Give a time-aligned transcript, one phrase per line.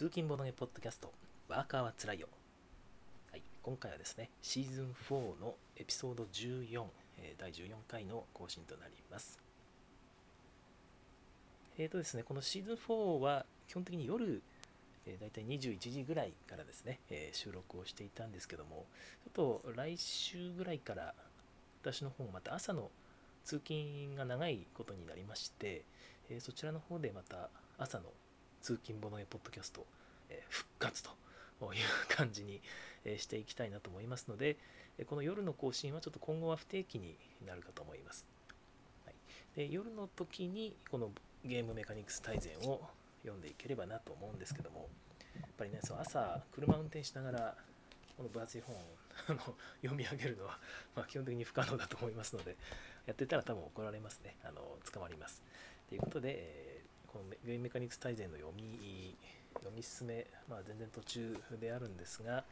[0.00, 1.12] 通勤ボドゲポッドキャスト
[1.46, 2.26] ワーカーはつらいよ、
[3.30, 6.84] はい、今回はですねシーズン4のエピソード14、
[7.18, 9.38] えー第14回の更新となります。
[11.76, 14.42] えーとですねこのシーズン4は基本的に夜
[15.04, 18.86] えー、大体21時ぐらいからですね、えー収録をしていたんですけども、
[19.34, 21.12] ちょっと来週ぐらいから
[21.82, 22.88] 私の方もまた朝の
[23.44, 25.82] 通勤が長いことになりまして、
[26.30, 28.04] えーそちらの方でまた朝の
[28.62, 29.86] 通勤ボノエポッドキャスト、
[30.48, 31.10] 復活と
[31.74, 32.60] いう感じに
[33.18, 34.56] していきたいなと思いますので、
[35.06, 37.16] この夜の更新はちょっと今後は不定期に
[37.46, 38.24] なるかと思います。
[39.04, 39.14] はい、
[39.56, 41.10] で夜の時にこの
[41.44, 42.80] ゲームメカニクス大全を
[43.22, 44.88] 読んでいければなと思うんですけども
[45.40, 47.54] やっぱりねそう朝車運転しながら
[48.16, 48.78] この分厚い本を
[49.80, 50.58] 読み上げるのは、
[50.94, 52.56] ま、基本的に不可能だと思いますので
[53.06, 54.36] やってたら多分怒られますね。
[54.44, 55.42] あの捕まります。
[55.88, 59.16] ということで、このゲームメカニクス大全の読み
[59.54, 62.44] 読み進め、まあ、全然途中であるんですが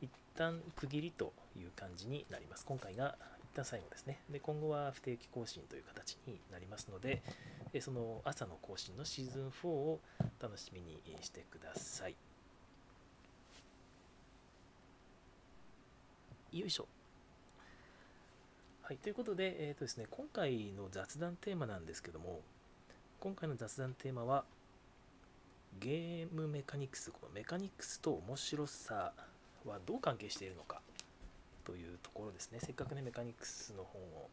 [0.00, 3.16] 一旦区切りという感じになります今回が
[3.52, 7.22] 一旦最後ですねで今後は不定期更新という形になりますので
[7.80, 10.00] その朝の更新のシーズン4を
[10.40, 12.14] 楽しみにしてください。
[16.52, 16.86] よいしょ。
[18.82, 22.40] はい、ということで、えーとですね、今回の雑談テーマなんですけども、
[23.20, 24.44] 今回の雑談テーマは、
[25.80, 29.12] ゲームメカニクス、このメカニクスと面白さ
[29.66, 30.80] はどう関係しているのか
[31.64, 32.58] というところですね。
[32.60, 34.28] せっかくね、メカニクスの本を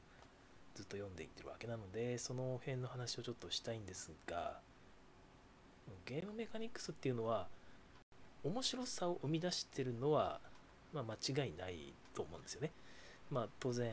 [0.75, 4.59] ずっと読んでいってるわけなのでその辺の話をちょっとしたいんですが
[6.05, 7.47] ゲームメカニクスっていうのは
[8.43, 10.39] 面白さを生み出してるのは、
[10.93, 12.71] まあ、間違いないと思うんですよね。
[13.31, 13.91] まあ当然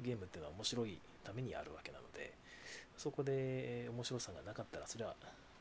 [0.00, 2.34] ゲームっていうのは面白いためにあるわけなので
[2.98, 5.14] そこで面白さがなかったらそれは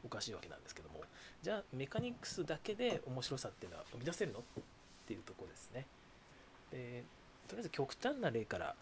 [0.05, 1.01] おかしいわけなんですけども。
[1.41, 4.39] じゃあメカニクスだけで面白さっていうのは生み出せるの？
[4.39, 4.43] っ
[5.07, 5.85] ていうところですね。
[6.71, 7.03] で
[7.47, 8.75] とりあえず極端な例から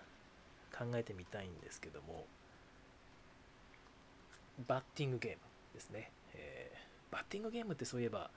[0.77, 2.25] 考えてみたいんですけども。
[4.67, 5.37] バッティングゲーム
[5.73, 6.77] ですね、えー
[7.11, 8.29] バッティングゲームってそういえば、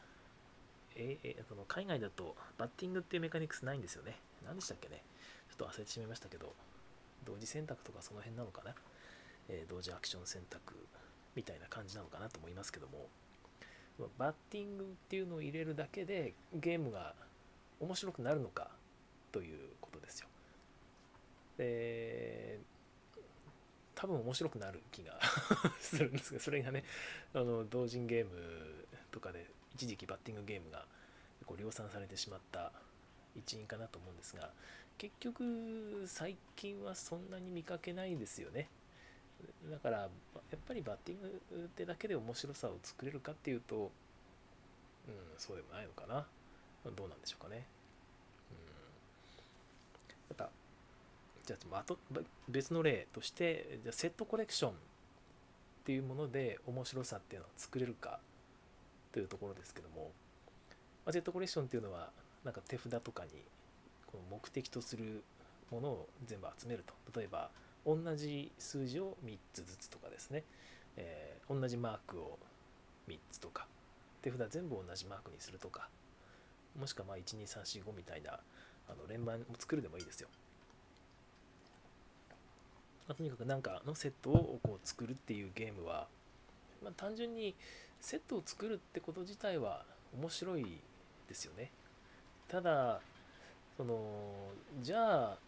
[0.97, 4.17] ええーその海外だとバッティングっていうメカニクスないんですよね。
[4.47, 5.03] 何でしたっけね？
[5.51, 6.55] ちょっと忘れてしまいましたけど。
[7.27, 8.75] 同時選択とかその辺なのかな、
[9.51, 10.75] えー同時アクション選択。
[11.37, 13.09] みたいな感じなのかなと思いますけども。
[14.19, 17.15] バッティングっていうのを入れるだけでゲームが
[17.81, 18.69] 面白くなるのか
[19.33, 20.29] ということですよ。
[21.57, 22.59] で
[23.95, 25.19] 多分面白くなる気が
[25.81, 26.85] するんですがそれがね
[27.33, 30.87] あの同人ゲームとかで一時期バッティングゲームが
[31.47, 32.73] こう量産されてしまった
[33.35, 34.53] 一因かなと思うんですが
[34.99, 38.69] 結局最近はそんなに見かけないですよね。
[39.71, 40.07] だからや
[40.55, 43.91] っぱりバッティングってだけで面白さを作れるかっていうと
[45.09, 46.27] うんそうでもないのかな。
[46.85, 47.67] どうなんでしょうかね。
[48.51, 48.57] うん。
[50.31, 50.51] また
[51.45, 51.99] じゃああと
[52.49, 54.75] 別の例としてじゃセットコレクションっ
[55.85, 58.19] ていうもので面白さっていうのは作れるか
[59.13, 60.11] というところですけども、
[61.05, 62.11] まあ、セットコレクションっていうのは
[62.45, 63.31] なんか手札とかに
[64.07, 65.23] この目的とする
[65.71, 66.95] ものを全部集めると。
[67.19, 67.51] 例えば
[67.87, 70.45] 同じ数字を3つずつとかですね、
[70.97, 72.39] えー同じマークを
[73.09, 73.67] 3つとか。
[74.21, 75.89] 手札全部同じマークにするとか。
[76.79, 78.33] もしくはま12345みたいな
[78.89, 80.29] あの連番を作るでもいいですよ。
[83.09, 86.09] まあ、とにかく何かのセットをこう作るっていうゲームは、
[86.83, 87.55] まあ、単純に
[88.01, 89.85] セットを作るってこと自体は
[90.19, 90.81] 面白い
[91.29, 91.71] ですよね。
[92.49, 93.01] ただ
[93.77, 94.51] その
[94.83, 95.39] じゃあ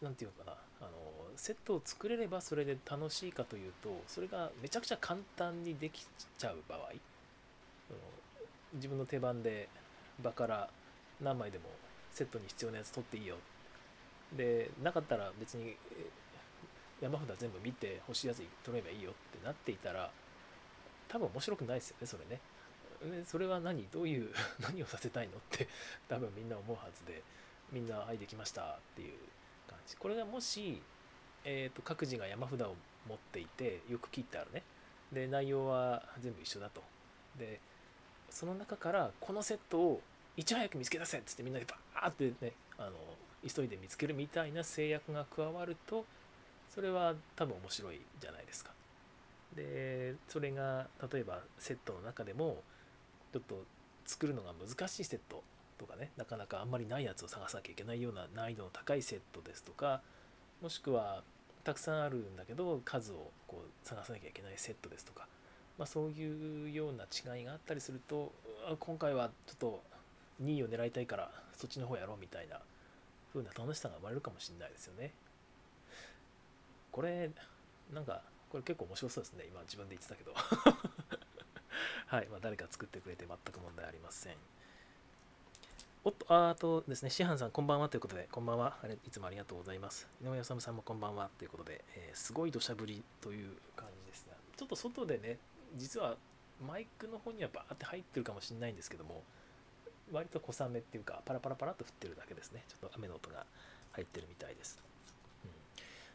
[0.00, 0.69] 何て言うのかな。
[0.80, 0.90] あの
[1.36, 6.06] セットを作れればそれで楽しいかというとそれがめちゃくちゃ簡単にでき
[6.38, 6.92] ちゃう場合
[8.74, 9.68] 自分の手番で
[10.22, 10.68] 場から
[11.20, 11.64] 何枚でも
[12.12, 13.36] セットに必要なやつ取っていいよ。
[14.36, 15.76] でなかったら別に
[17.00, 20.10] 山札全部見て欲しいやつ取ればいいよってなっていたら
[21.08, 22.40] 多分面白くないですよねそれね。
[23.18, 23.88] でそれは何？
[23.90, 25.38] どういう 何をさせたいの？
[25.38, 25.66] って
[26.08, 27.22] 多分みんな思うはずで
[27.72, 29.14] みんなはいできましたっていう
[29.70, 29.96] 感じ。
[29.96, 30.82] これがもし、
[31.44, 32.74] えー、と各自が山札を
[33.08, 34.62] 持っていてよく切ってあるね。
[35.12, 36.82] で内容は全部一緒だと。
[37.38, 37.60] で
[38.28, 40.00] その中からこのセットを
[40.36, 42.92] いち早く見つけ出せっつってみんなでバーってねあの
[43.46, 46.04] 急いで見つけるみたいな制約が加わると
[46.68, 48.72] それは多分面白いじゃないですか。
[49.56, 52.62] でそれが例えばセットの中でも
[53.32, 53.64] ちょっと
[54.06, 55.42] 作るのが難しいセット
[55.80, 60.02] とかねなかなかあんまりないやつを探さなきゃいけないような難易度の高いセットですとか
[60.62, 61.22] もしくは
[61.64, 65.26] たくさんあるんだけど数をこう探さなきゃいけないセットですとか
[65.80, 68.32] まあ、そういうような違いがあったりすると
[68.80, 69.82] 今回はちょっと
[70.44, 72.58] 2位を狙いたいからそっちの方やろうみたいな
[73.32, 75.12] 風な楽しさが生まれるかもしれないですよね。
[76.92, 77.30] これ
[77.94, 79.44] なんかこれ結構面白そうですね。
[79.48, 80.34] 今自分で言ってたけど。
[82.08, 84.36] はい、まあ、誰か作ってくれて全く問題ありません。
[86.02, 88.78] おっと、あとですね、師範さん、こんばんはということで、こんばんは。
[88.82, 90.08] あれ、いつもありがとうございます。
[90.24, 95.36] 井上治さんもこんばんはということで、えー、すごい土砂降りという感じですが、ちょっと外でね、
[95.76, 96.16] 実は
[96.66, 99.22] マイクの方にはバーって入ってるかもしれないんですけども、
[100.10, 102.64] 割と小雨っていうか、パラパラパラっと降ってるだけですね。
[102.66, 103.44] ちょっと雨の音が
[103.92, 104.78] 入ってるみたいです。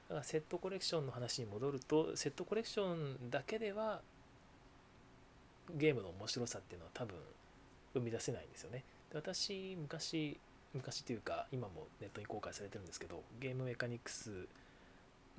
[0.09, 4.01] だからセットコレクションの話に戻ると、セットコレクションだけでは、
[5.75, 7.15] ゲームの面白さっていうのは多分
[7.93, 8.83] 生み出せないんですよね。
[9.15, 10.37] 私昔
[10.73, 14.45] 昔っていうか今もネットに公開されてるんですけどゲームメカニクス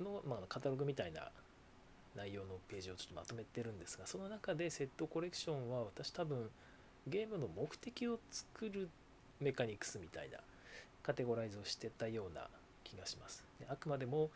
[0.01, 1.29] の、まあ、カタログみたいな
[2.15, 6.49] 内容のページをちょっとまとめてるんですがその中でセットコレクションは私多分
[7.07, 8.89] ゲームの目的を作る
[9.39, 10.39] メカニクスみたいな
[11.03, 12.47] カテゴライズをしてたような
[12.83, 13.45] 気がします。
[13.59, 14.31] であくまでも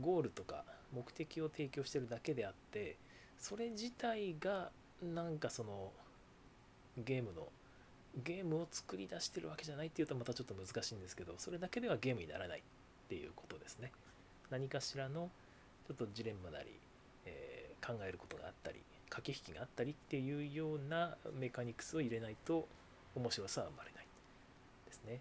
[0.00, 0.64] ゴールとか
[0.94, 2.96] 目的を提供してるだけであって
[3.38, 4.70] それ自体が
[5.02, 5.92] なんかその
[6.96, 7.48] ゲームの
[8.24, 12.62] ゲームを作り出してるわけじゃないっていうとまたちょっと難しいんですけどそれだけではゲームにならないっ
[13.08, 13.92] ていうことですね。
[14.50, 15.30] 何かしらの
[15.86, 16.68] ちょっとジレンマなり、
[17.26, 18.78] えー、考えることがあったり
[19.08, 22.66] 駆け引きがあったりっていうようなメカニクスを入れないと
[23.14, 24.06] 面白さは生まれない
[24.86, 25.20] ですね。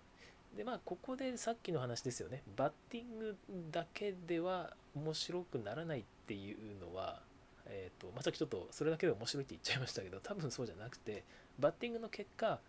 [0.56, 2.42] でまあここでさっきの話ですよね。
[2.56, 3.38] バッティング
[3.72, 7.22] だけでは面白くならないっていうのは
[7.70, 11.24] えーとまあ、さっきちょっとそれだけで面白いって言っちゃいましたけど多分そうじゃなくて
[11.60, 12.60] バッティングの結果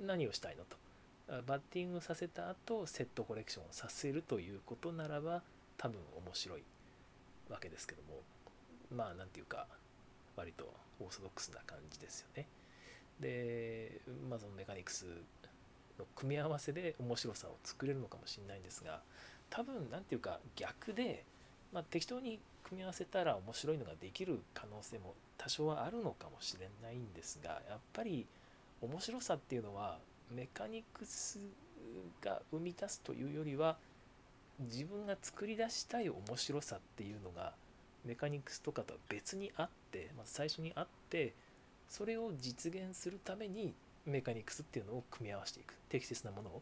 [0.00, 0.76] 何をしたいのと。
[1.46, 5.42] バッティングさせた後セットコレクションをさせるということならば
[5.78, 6.62] 多分面白い
[7.48, 8.20] わけですけども。
[8.94, 9.66] まあ何て言うか
[10.36, 12.46] 割とオーソドックスな感じですよね。
[13.20, 15.06] でまあそのメカニクス
[15.98, 19.00] の組み合わせで面白さを作れるのかもしれないんですが
[19.50, 21.24] 多分何て言うか逆で、
[21.72, 28.26] まあ、適当に組み合わせたら面白いのができる可能性も多少はあるのかもしれないんですがやっぱり
[28.84, 29.98] 面白さっていうのは
[30.30, 31.38] メカニクス
[32.22, 33.76] が生み出すというよりは
[34.60, 37.54] 自分が作り出したい面白さっていうのが
[38.04, 41.34] メカニクスとかとは別にあって、まず最初にあって
[41.88, 43.74] それを実現するために
[44.06, 45.74] メカニクスっていうのを組み合わせていく。
[45.88, 46.58] 適切なものを。
[46.58, 46.60] っ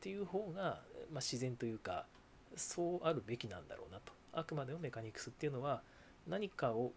[0.00, 2.06] ていう方が、まあ、自然というか
[2.56, 4.12] そうあるべきなんだろうなと。
[4.32, 5.82] あくまでもメカニクスっていうのは
[6.26, 6.92] 何かを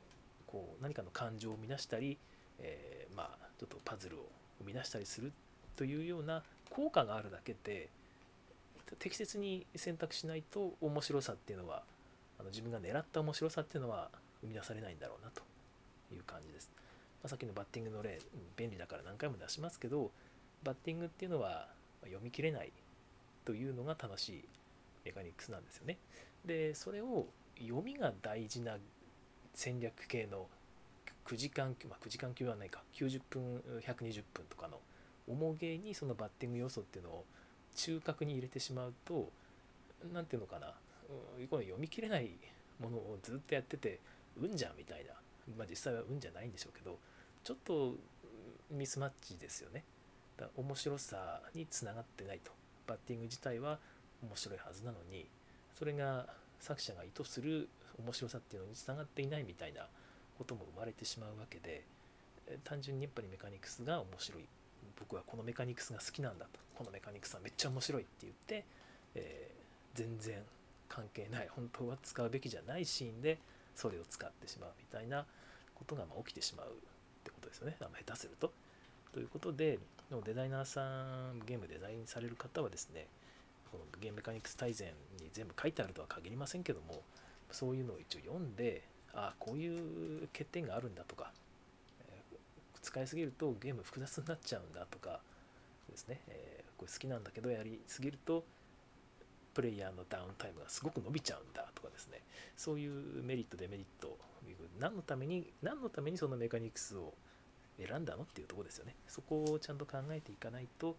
[0.48, 2.18] こう何かの感情を生み出したり、
[2.60, 4.20] えー、まあちょっとパズルを
[4.60, 5.32] 生み出したりする
[5.76, 7.90] というような効果があるだけで
[9.00, 11.84] 適切に選択しないと面白さっていうのは
[12.40, 14.10] あの自分が狙った面白さっていうのは
[14.42, 15.42] 生み出されないんだろうなと
[16.14, 16.70] いう感じです、
[17.24, 18.20] まあ、さっきのバッティングの例
[18.56, 20.12] 便利だから何回も出しますけど
[20.64, 21.68] バッティングっていうのは
[22.04, 22.72] 読み切れない
[23.44, 24.46] というのが楽しい
[25.06, 25.98] メカニクスなんですよね。
[26.46, 27.28] でそれを
[27.60, 28.78] 読みが大事な
[29.54, 30.48] 戦略系の
[31.26, 32.82] 9時間級、まあ、9時間級はないか。
[32.94, 34.80] 90分120分とかの
[35.28, 37.26] 重げにそのバッティング要素っていうのを
[37.76, 39.32] 中核に入れてしまうと
[40.14, 40.74] 何ていうのかな。
[41.50, 42.32] この読み切れない
[42.80, 44.00] ものをずっとやってて
[44.40, 45.14] 運じゃんみたいな。
[45.58, 46.98] まあ実際は運じゃないんでしょうけど
[47.44, 47.96] ちょっと
[48.72, 49.84] ミスマッチですよね。
[50.38, 52.52] だ面白さにつながってないと。
[52.88, 53.80] バッティング自体は
[54.22, 55.28] 面白いはずなのに
[55.74, 56.28] それが
[56.60, 57.68] 作者が意図する
[57.98, 59.88] 面白さっていうのにつながっていないみたいな
[60.38, 61.84] ことも生まれてしまうわけで
[62.64, 64.44] 単純にやっぱりメカニクスが面白い。
[65.00, 66.60] 僕はこのメカニクスが好きなんだと。
[66.76, 68.64] このメカニクスはめっちゃ面白いって言って、
[69.16, 70.42] えー、全然
[70.88, 71.48] 関係ない。
[71.50, 73.40] 本当は使うべきじゃないシーンで
[73.76, 75.26] それを使ってしまうみたいな
[75.74, 76.70] ことがま起きてしまうっ
[77.24, 77.76] てことですよね。
[77.82, 78.52] あ下手すると。
[79.14, 79.80] ということで
[80.26, 80.82] デザイナーさ
[81.34, 83.08] んゲームデザインされる方はですね
[83.72, 84.90] このゲームメカニクス大全
[85.20, 87.02] に全部書いてあるとは限りませんけども
[87.52, 88.84] そういうのを一応読んで
[89.16, 91.32] あこういう欠点があるんだとか、
[92.08, 92.22] え、
[92.82, 95.22] 使いすぎるとゲーム複雑になっちゃうんだとか
[95.90, 98.44] ですね、え、これ好きなんだけどやりすぎると
[99.54, 102.22] プレイヤーのダウンタイムがすごく伸びちゃうんだとかですね。
[102.58, 104.18] そういうメリットデメリット
[104.80, 107.14] 何のために何のためにそのメカニクスを
[107.78, 108.96] 選んだのっていうとこですよね。
[109.08, 110.98] そこをちゃんと考えていかないと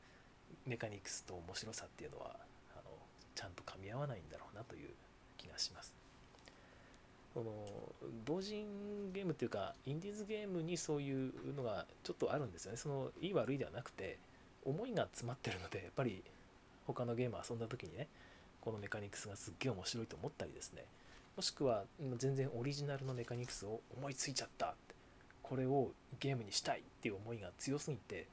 [0.66, 2.36] メカニクスと面白さっていうのは
[2.74, 2.90] あの
[3.34, 4.90] ちゃんと噛み合わないんだろうなという
[5.36, 6.05] 気がします。
[7.36, 7.52] この
[8.24, 12.78] 同人ゲームっていうかインディーズゲームにそういうのがちょっとあるんですよね。
[12.78, 14.16] そのいい悪いではなくて
[14.64, 16.22] 思いが詰まってるのでやっぱり
[16.86, 18.08] 他のゲーム遊んだ時にね
[18.62, 20.86] このメカニクスがすっげえ面白いと思ったりですね。
[21.36, 21.84] もしくは
[22.16, 24.94] 全然オリジナルのメカニクスを思いついちゃったって
[25.42, 28.28] これをゲームにしたいっていう思いが強すぎて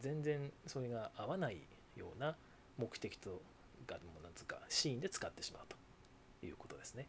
[0.00, 1.58] 全然それが合わない
[1.98, 2.34] ような
[2.78, 3.42] 目的と
[3.86, 7.06] がもうなんつうかシーンで使ってしまうということですね。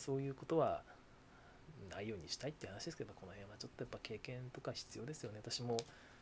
[0.00, 0.82] そういうことは
[1.90, 5.76] ないようにしたいって話ですけどこの辺はちょっとやっぱ経験とか必要ですよね私も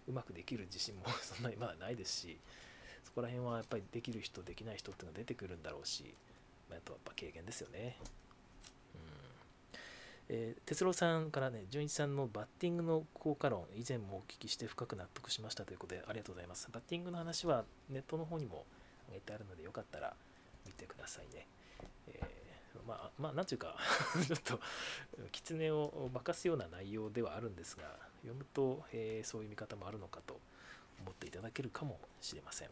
[0.08, 2.38] うまくできる自信もそんなにまだないですし
[3.04, 6.14] そこら辺はやっぱりできる人できない人っていうのが出てくるんだろうし、
[6.68, 7.96] まあ、あとはやっぱ経験ですよね
[10.32, 16.68] えー、哲郎さんからね、純一さんのバッティングの効果論、以前もお聞きして深く納得しましたということで、ありがとうございます。
[16.70, 18.64] バッティングの話はネットの方にも
[19.08, 20.14] 上げてあるので、よかったら
[20.64, 21.48] 見てくださいね。
[22.06, 22.20] え、
[22.86, 23.76] まあ、まあ、なんていうか
[24.26, 24.60] ちょっと、
[25.32, 30.40] 狐を化かすような内容ではあるんですが、読むと、えー、そういう見方もあるのかと
[31.02, 32.70] 思っていただけるかもしれません。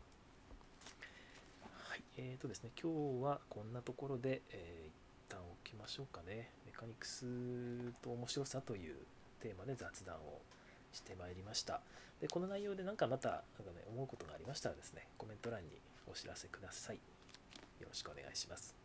[1.62, 4.92] はい、えーとですね、今日はこんなところで、えー、一
[5.28, 6.50] 旦置きましょうかね。
[6.66, 8.96] メカニクスと面白さという
[9.40, 10.40] テーマで雑談を
[10.92, 11.80] してまいりました。
[12.20, 15.70] で、この内容で何かまたなんか、ね、思うことがありましたらですね、コメント欄に
[16.06, 16.96] お知らせください。
[16.96, 18.77] よろしくお願いします。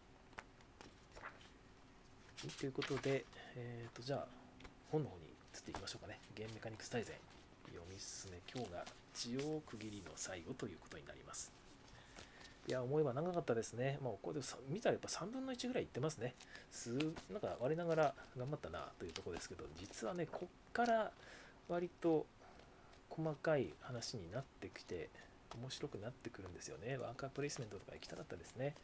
[2.49, 4.27] ということで、えーと、じゃあ、
[4.91, 5.23] 本の方に
[5.55, 6.19] 移っていきましょうかね。
[6.35, 7.15] ゲームメカニクス大全
[7.67, 11.51] 読み進め、今日が地を区切りの最後ということになります。
[12.67, 13.97] いや、思えば長かったですね。
[14.01, 16.35] まあ、ここで見たらやっぱ3分の1ぐらいいってますね。
[16.71, 16.89] す
[17.31, 21.11] なんか割れながら頑張ったなというところですけど、実はね、こっから
[21.67, 22.25] 割と
[23.09, 25.09] 細かい話になってきて、
[25.55, 26.97] 面白くなってくるんですよね。
[26.97, 28.75] ワーカープレイスメントとか行きたかったですね。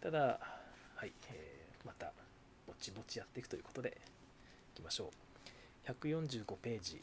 [0.00, 0.40] ただ、
[0.96, 2.12] はい、えー、また、
[2.80, 3.98] ちぼちやっていくということで、
[4.74, 5.10] いきましょ
[5.86, 5.90] う。
[5.92, 7.02] 145ページ。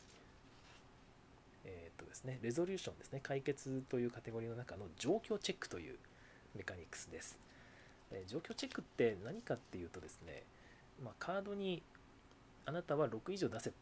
[1.65, 5.97] えーとですね、レゾリューションですね、解決というカテゴリーの中の状況チェックという
[6.55, 7.37] メカニクスです。
[8.11, 10.43] えー、状況チェックって何かっていうとですね、
[11.03, 11.83] まあ、カードに
[12.65, 13.73] あなたは6以上出せっ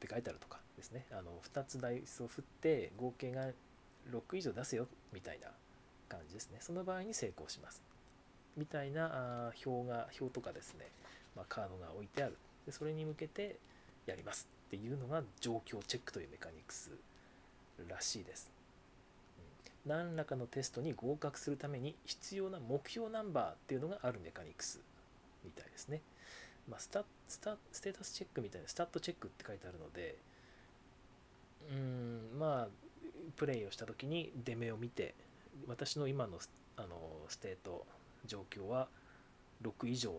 [0.00, 3.46] て書いてあるとかですね、あの2つダイスを振って合計が
[4.10, 5.48] 6以上出せよみたいな
[6.08, 6.58] 感じですね。
[6.60, 7.82] その場合に成功します。
[8.56, 10.90] みたいな表が、表とかですね、
[11.36, 12.36] まあ、カードが置いてある。
[12.64, 13.56] でそれに向けて
[14.06, 16.90] やりますっていうのが状況チェックというメカニクス
[17.88, 18.50] らしいです。
[19.84, 24.80] うん何らかのテストに合格するために必要な目標ナンバーっていうのがあるメカニクス
[25.44, 26.00] みたいですね。
[26.68, 30.16] まあ、スタスタステータスチェックみたいな stat check って書いてあるので、
[31.70, 32.68] うん、まあ、
[33.36, 35.14] プレイをした時に出目を見て、
[35.68, 36.38] 私の今の
[36.78, 36.88] あの
[37.28, 37.86] ステート
[38.26, 38.88] 状況は
[39.62, 40.12] 6以上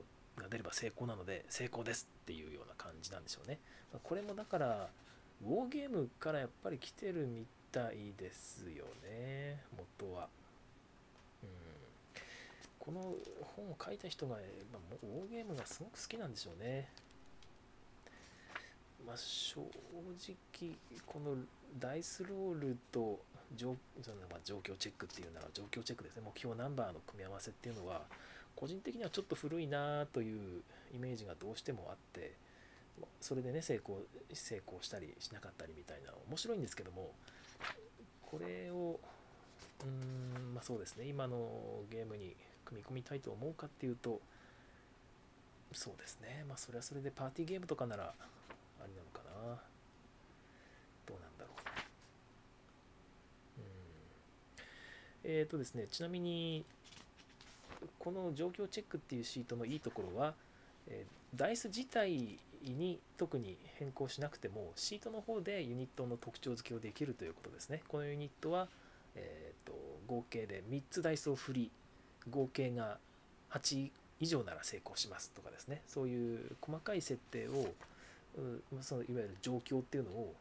[0.44, 3.60] が出れば成功なので成功ですっていうような感じなんでしょうね。
[4.04, 4.90] これもだから
[5.46, 10.28] ウォーゲームからやっぱり来てるみたいですよね元は、
[11.44, 11.50] うん、
[12.80, 13.16] この
[13.56, 16.90] 本を書いた人が、まあ、ウォーゲームがすごく好きなんでしょうね。
[19.06, 20.76] まあ正直
[21.06, 21.38] この
[21.80, 23.20] ダイスロールと
[23.56, 26.24] 状そのまあ状況チェックっていうなら状況チェックですね。
[26.26, 28.02] 目標ナンバーの組み合わせっていうのは
[28.58, 32.34] 個人的にはちょっと古いなというイメージがどうしてもあって
[33.22, 34.00] それでね成功
[34.34, 37.12] 成功したりしなかったりみたいな面白いんですけども
[38.24, 39.00] これを
[39.82, 41.48] うーんまあそうですね今の
[41.92, 42.36] ゲームに
[42.66, 44.20] 組み込みたいと思うかっていうと
[45.72, 49.58] そうですねまあそれはそれでパーティーゲームとかならありなのかな。
[51.06, 51.52] どうなんだろ
[53.58, 53.62] う。
[55.28, 55.32] うん。
[55.40, 56.66] えっ、ー、とですねちなみに
[58.00, 60.34] この状況チェックっていうシートのいいところは、
[60.88, 67.82] えー、ダイス自体に特に変更しなくてもシートの方でユニットの特徴付けをできるということですね。
[67.88, 68.68] このユニットは、
[69.16, 69.74] えーと、
[70.08, 71.72] 合計で3つダイスを振り
[72.30, 72.98] 合計が
[73.52, 77.68] 8以上なら成功しますとかですねそういう細かい設定を
[78.82, 80.34] そのいわゆる状況っていうのを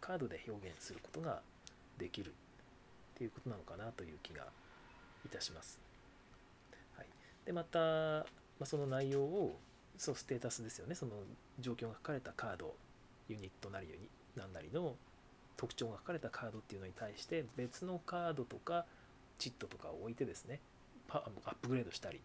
[0.00, 1.40] カードで表現することが
[1.98, 2.32] できるっ
[3.16, 4.44] ていうことなのかなという気が
[5.24, 5.85] いたします。
[7.46, 8.24] でまた、ま
[8.62, 9.58] あ、その内容を
[9.96, 10.94] そうステータスですよね。
[10.94, 11.12] その
[11.58, 12.74] 状況が書かれたカード。
[13.28, 14.94] ユニットなりユニ何なりの
[15.56, 18.84] 特徴が書かれたカードっていうのに対して別のカードとか
[19.38, 20.60] チットとかを置いてですね
[21.10, 22.20] アップグレードしたり、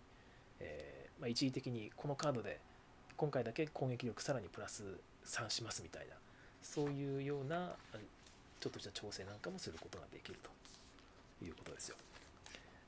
[0.60, 2.60] えー、まあ、一時的にこのカードで
[3.16, 4.84] 今回だけ攻撃力さらにプラス
[5.26, 6.16] 3しますみたいな
[6.62, 7.72] そういうような
[8.60, 11.96] ちょっとした調整なんかもすることができるということですよ。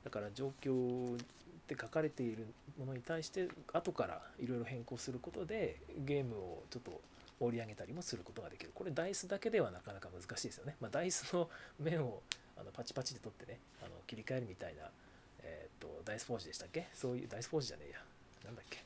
[0.04, 1.18] だから状況
[1.64, 2.46] って書かれている
[2.78, 7.00] ものに対して後からいろいろ変更することでゲームをちょっと
[7.40, 8.70] 盛り上げたりもすることができる。
[8.74, 11.48] これダイスだけではなかなか難しいですよね、まあ、ダイスの
[11.80, 12.22] 面を
[12.56, 14.82] あのパチパチで取ってねあの切り替えるみたいな、
[15.42, 16.86] えーと、とダイスフォージでしたっけ？
[16.94, 17.98] そういうダイスフォージじゃねえや。
[18.44, 18.84] なんだっけ？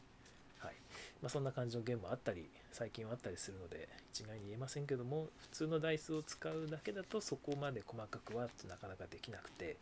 [0.60, 0.74] はい、
[1.20, 9.76] まあ、そんな感じのゲームもあったり最近はあったりするので一概に言えませんけども普通のダイスを使うだけだとそこまで細かくはなかなかできなくて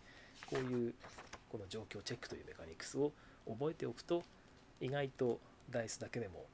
[0.51, 0.95] こういう
[1.57, 3.13] この状況チェックというメカニクスを
[3.49, 4.23] 覚えておくと
[4.79, 6.45] 意外とダイスだけでも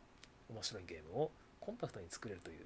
[0.49, 2.59] 面白いゲームをコンパクトに作れるという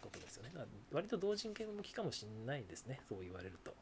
[0.00, 0.50] ことですよね。
[0.90, 3.74] 割と同人ゲーム向きかもしれないですねそう言われると。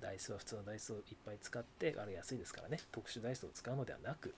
[0.00, 4.34] ダイスは普通のダイスをいっぱい使ってあれ安いですからね特殊ダイスを使うのではなく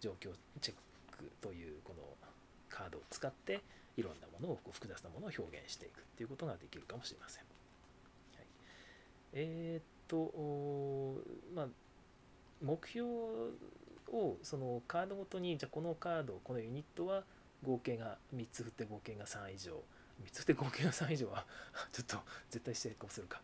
[0.00, 0.76] 状況チェッ
[1.16, 2.02] クというこの
[2.68, 3.60] カードを使って
[3.96, 7.44] いろんなものをこう複雑なものを表現していくっていうことができるかもしれません。
[8.36, 8.46] はい、
[9.34, 11.22] えー、っと
[11.54, 11.66] まあ
[12.62, 13.08] 目標
[14.12, 17.22] をそのカードごとにじゃあこのカードこのユニットは
[17.64, 19.72] 合計が3つ振って合計が3以上。
[20.24, 21.46] 3つ振って合計が3以上は
[21.92, 22.18] ちょっと
[22.50, 23.40] 絶対成功するか、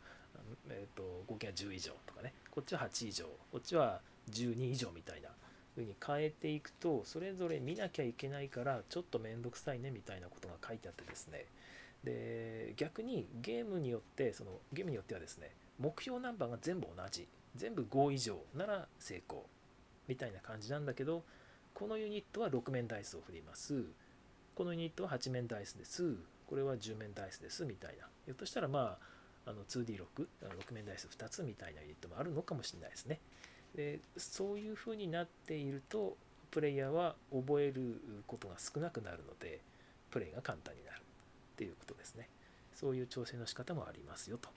[0.69, 2.35] えーと、合計が10以上とかね。
[2.51, 3.27] こっちは8以上。
[3.51, 5.31] こっちは12以上みたいな。
[5.77, 11.45] 風に変えていくとそれぞれ見なきゃいけないからちょっと面倒くさいねみたいなことが書いてあってですね。
[12.03, 17.28] で逆にゲームによってそのゲームによってはですね目標ナンバーが全部同じ。
[17.54, 19.47] 全部5以上なら成功。
[20.09, 21.25] みたいな感じなんだけど
[21.75, 23.85] このユニットは6面ダイスを振ります。
[24.54, 26.16] このユニットは8面ダイスです。
[26.47, 27.64] これは10面ダイスです。
[27.64, 28.06] みたいな。
[28.25, 28.99] ひょっとしたらま
[29.45, 33.21] ああの 2D6 6面ダイス2つみたいなユニットもあるのかもしれないですね。
[33.75, 36.16] でそういう風になっていると
[36.50, 39.61] プレイヤーは覚えることが少なくなるので
[40.11, 41.02] プレイが簡単になるっ
[41.56, 42.28] ていうことですね。
[42.75, 44.49] そういう調整の仕方もありますよと。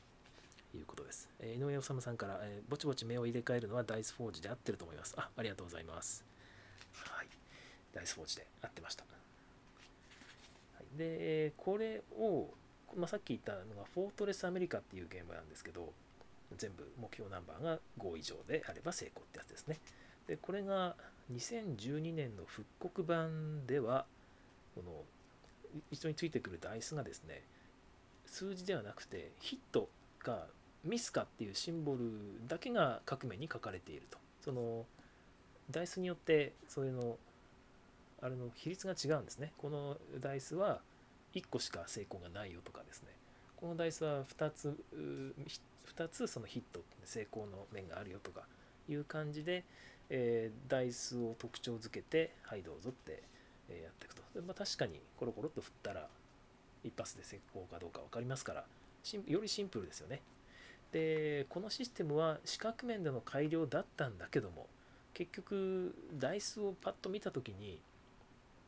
[0.78, 1.30] いうことです。
[1.40, 5.16] えー、井上治さんから、えー、ぼちぼち目を入れ替えるのはダイスフォージで合ってると思います。
[5.18, 6.24] あ、ありがとうございます。
[6.94, 7.28] はい。
[7.94, 9.04] ダイスフォージで合ってました。
[9.04, 12.50] はい、で、これを、
[12.96, 15.92] まあ、さっき言ったのが、フォートレスアメリカっていうゲームなんですけど、
[16.58, 19.78] 全部目標ナンバーが5以上であれば成功ってやつですね。
[20.28, 20.96] で、これが
[21.32, 24.06] 2012年の復刻版では、
[24.76, 25.04] この
[25.92, 27.44] 一緒についてくるダイスがですね、
[28.26, 30.46] 数字ではなくてヒットか
[30.84, 34.18] ミスかっていうシンボルだけが各面に書かれていると。
[34.42, 34.86] その
[35.70, 37.18] ダイスによってそれの
[38.22, 39.54] あれの比率が違うんですね。
[39.58, 40.82] このダイスは
[41.34, 43.10] 1個しか成功がないよとかですね。
[43.56, 44.78] このダイスは2つ
[45.98, 48.44] 2つそのヒット成功の面があるよとか
[48.88, 49.66] いう感じで、
[50.10, 53.24] えー、ダイスを特徴づけてはいどうぞって、
[53.70, 56.08] やっていくとで、まあ、確かにコロコロと振ったら
[56.84, 58.64] 一発で成功かどうか分かりますから
[59.28, 60.22] よりシンプルですよね
[60.92, 64.68] でこのシステムは四角面での改良だったんだけども
[65.14, 67.80] 結局ダイスをパッと見た時に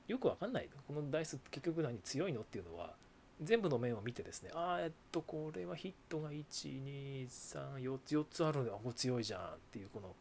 [0.07, 2.93] よくわかんないこのダイス結局何強いのっていうのは
[3.41, 8.65] 全部の面を見てですね、ああ、えっと、これはヒットが1、2、3、4つ、4つあるの。
[8.65, 10.15] で、あ、これ強いじゃんっていう、この、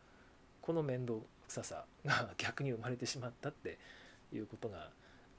[0.62, 3.78] この面倒くささが 逆に生まれてしまったって
[4.32, 4.90] いうことが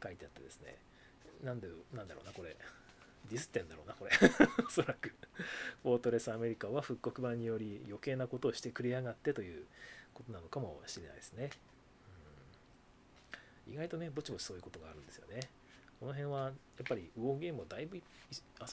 [0.03, 0.77] 書いてあってですね、
[1.43, 2.55] なんで、なんだろうな、これ、
[3.29, 4.11] ディスってんだろうな、これ。
[4.65, 5.13] おそらく。
[5.83, 9.65] フォートレスアメリカは復刻版により余計なことをしてくれやがってという
[10.13, 11.49] ことなのかもしれないですね。
[13.67, 15.49] うん、意外とね、ぼちぼちそういうことがあるんですよね。
[16.01, 16.53] この辺はやっ
[16.89, 18.01] ぱりウォーゲームをだいぶ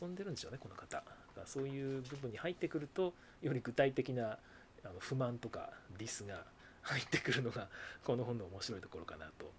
[0.00, 4.38] 遊んでるんでしょうねこの方だからそういう部分に入ってくるとより具体的な
[4.82, 6.42] あの不満とかディスが
[6.80, 7.68] 入ってくるのが
[8.02, 9.52] この本の面白いところかなと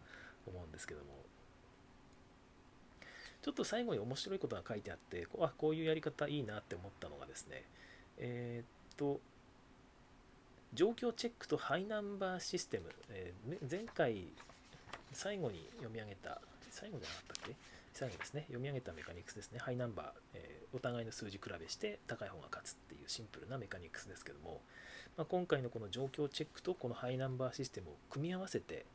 [0.48, 1.19] 思うんですけども
[3.50, 7.64] ちょっと最後に面白いことが書いてあってあこういうやり方いいなって思ったのがですね
[8.20, 9.20] えー、っと
[10.76, 14.26] 状況チェックとハイナンバーシステム、えー、前回
[15.14, 17.56] 最後に読み上げた最後じゃなかったっけ？
[17.92, 24.62] 最後ですね、読み上げたメカニクスですね、ハイナンバー、えー、お互いの数字比べして高い方が勝つっていうシンプルなメカニクスですけども、
[25.18, 28.86] まあ、今回のこの状況チェックとこのハイナンバーシステムを組み合わせて、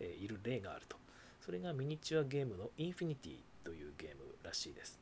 [0.00, 0.96] いる例があると。
[1.44, 5.00] それがミニチュアゲームのインフィニティというゲームらしいです。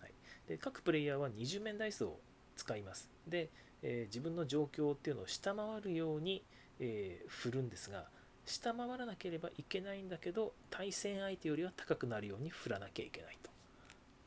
[0.00, 0.12] はい、
[0.48, 2.18] で各プレイヤーは20面ダイスを
[2.56, 3.10] 使います。
[3.28, 3.50] で、
[3.82, 6.42] えー、自分の状況っていうのを下回るように、
[6.80, 8.06] え振るんですが、
[8.46, 13.50] 下回らなければいけないんだけど対戦相手よりは高くなるように振らなきゃいけないと。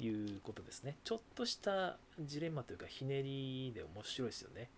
[0.02, 0.96] いうことですね。
[1.04, 4.70] ちょっとしたジレンマというかひねりで面白いですよね。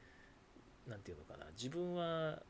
[0.88, 1.46] 何ていうのかな。
[1.52, 2.42] 自分は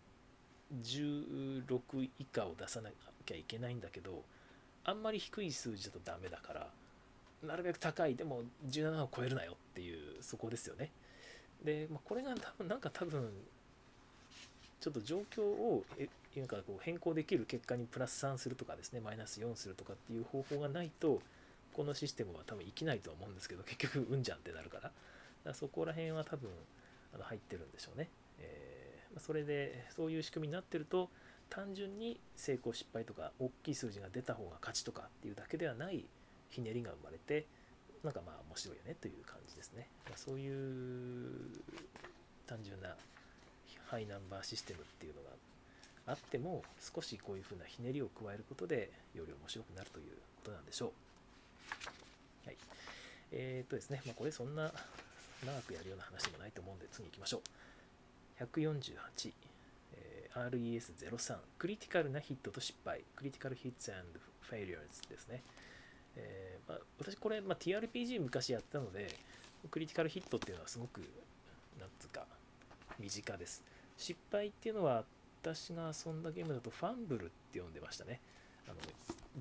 [0.81, 2.89] 16以下を出さな
[3.25, 4.23] きゃいけないんだけど
[4.83, 6.67] あんまり低い数字だとダメだから
[7.43, 10.91] なるべく高いでも17を超えるなよっていうそこですよね。
[11.63, 13.29] で、まあ、これが多分なんか多分
[14.79, 21.21] ちょっと状況をえなんかこう変更できる結果にプラス3するとかですねマイナス4するとかっていう方法がないと
[21.73, 24.81] このシステムは多分生きないと思うんですけど結局うんじゃんってなるから。
[24.81, 24.91] か
[25.45, 26.49] らそこら辺は多分
[27.13, 31.09] あの入ってるんでしょうね、えー、それでそういう仕組みになってると
[31.51, 36.05] 単純に成功失敗とか大きい数字が出た方が勝ちとかっていうだけではない
[36.49, 37.45] ひねりが生まれて
[38.03, 41.51] なんかまあ面白いよねという感じですね、まあ、そういう
[42.47, 42.95] 単純な
[43.87, 45.29] ハイナンバーシステムっていうのが
[46.07, 50.05] あっても少しこういうふうなひねりを加えることでより面白くなるという
[50.37, 50.93] ことなんでしょ
[52.45, 52.47] う。
[52.47, 52.57] はい。
[53.31, 54.71] えー、っとですね、まあ、これそんな
[55.45, 57.41] 長くやるような話でもないと思うんで次行きましょ
[58.39, 58.43] う。
[58.43, 59.50] 148
[60.35, 63.91] RES03 クリティカルなヒットと失敗クリティカルヒッツ
[64.41, 65.43] フェイリアーズですね、
[66.15, 69.07] えーまあ、私これ、まあ、TRPG 昔やったので
[69.69, 70.99] クリティカルヒットっていうのはすごく
[71.79, 72.25] なんつうか
[72.99, 73.63] 身近です。
[73.97, 75.03] 失敗っていうのは
[75.43, 78.19] 私が遊んだゲームだとファンブルって呼んでましたね。
[78.67, 78.77] あの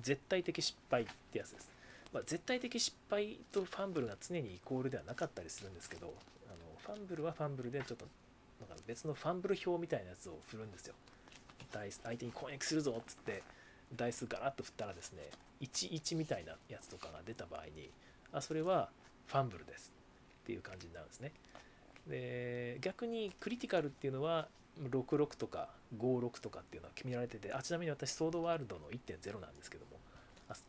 [0.01, 1.69] 絶対的失敗ってやつです、
[2.13, 6.13] まあ、絶対的失敗とファンブルが常にイコールではなかったりするんですけど
[6.47, 8.05] あのファンブルはファンブルでちょっと
[8.87, 10.95] 別のファンブル表みたいなやつを振るんですよ。
[11.71, 13.43] ダイス相手に攻撃するぞっつって
[13.95, 15.29] ダイスガラッと振ったらですね
[15.61, 17.89] 11みたいなやつとかが出た場合に
[18.33, 18.89] あそれは
[19.27, 19.91] ファンブルです
[20.43, 21.31] っていう感じになるんですね。
[22.07, 24.47] で逆にクリティカルっていうのは
[24.81, 29.99] 66とか56とかっていうのは決められててあちなみに私ソードワールドの1.0なんですけども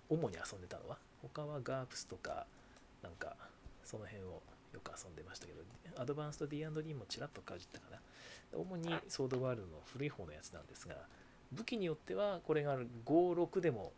[0.09, 2.47] 主に遊んでたのは他はガープスとか
[3.03, 3.35] なんか
[3.85, 4.43] その辺を
[4.73, 5.63] よく遊んでましたけど、
[5.97, 7.99] アドバンスト D&D もちらっとかじったかな。
[8.55, 10.97] 主にソードワールドの古い方のやつなんですが、
[11.53, 13.93] 武器によってはこれが5、6でも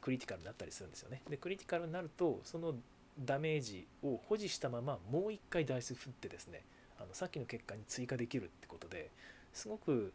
[0.00, 1.22] クリティカルになったりするんですよね。
[1.28, 2.74] で、クリティカルになると、その
[3.18, 6.62] ダメージを保持したままもう一回ダイス振ってですね、
[6.98, 9.10] あのさっきの結果に追加できるってことで
[9.52, 10.12] すごく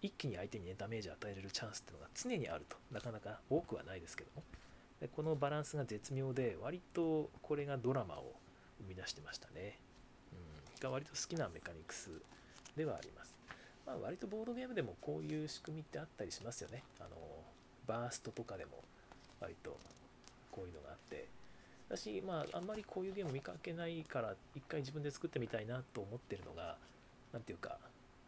[0.00, 4.42] 一気に相手に、ね、ダメージを与えれるチャンスっていうのが常にあるとなかなか多くはないですけども
[5.00, 8.34] でこのバランスが絶妙で割とこれがドラマを
[8.82, 9.78] 生み出してましたね。
[10.32, 12.10] うん、が割と好きなメカニクス
[12.76, 13.34] ではあります。
[13.86, 16.82] まあ、割とボードゲームでもこういう仕組みってあったりしますよね。
[17.00, 17.10] あの
[17.86, 18.82] バーストとかでも
[19.40, 19.76] 割と
[20.50, 21.28] こういうのがあって。
[21.88, 26.78] 私、まあ、あんまりこういうゲーム見かけないから、一回自分で作ってみたいなと思ってるのが、
[27.34, 27.76] 何ていうか、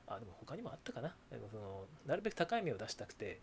[0.07, 1.15] あ、でも他にもあったかな。
[1.51, 3.41] そのなるべく高い目を出したくて、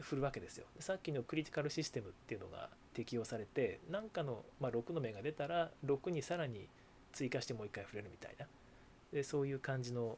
[0.00, 0.66] 振るわけですよ。
[0.80, 6.66] さっきのクリティカルシステムっていうのが適用されて何かの、まあ、6の目が出たら6にさらに
[7.12, 8.46] 追加してもう一回触れるみたいな。
[9.12, 10.16] でそういう感じの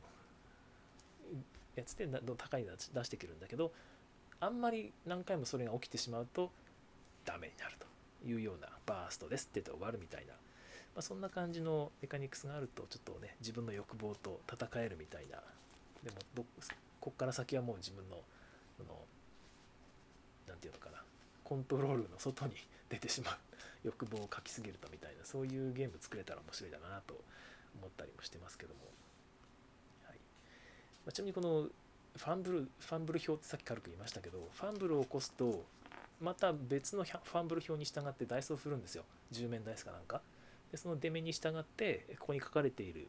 [1.75, 3.73] やつで高いの出してくるんだけど
[4.41, 6.53] あんまり何回もそれが起きてしまうと
[7.25, 7.87] ダメになると
[8.29, 10.39] いうようなバーストですって言って終わるみたいな、ま
[10.99, 15.39] あ、そんな感じのメカニクスがあるとちょっとね自分の欲望と戦えるみたいな。
[16.05, 16.45] でもど
[17.01, 18.17] こっから先はもう自分の
[18.87, 19.05] の
[20.47, 21.03] 何て言うのかな。
[21.43, 22.55] コントロールの外に
[22.89, 23.39] 出てしまう。
[23.85, 25.25] 欲望をかきすぎるとみたいな。
[25.25, 27.23] そういうゲーム作れたら面白いだなと
[27.77, 28.81] 思ったりもしてますけども、
[30.05, 30.19] はい。
[31.05, 31.69] まあ、ちなみにこの
[32.17, 35.65] ファンブルファンブル表ってさっき軽く言いましたけどファンブルを起こすと
[36.21, 39.05] また別のファンブル表に従ってダイスを振るんですよ。
[39.33, 40.23] 10面ダイスかなんか。
[40.71, 43.09] でその出目に従ってここに書かれている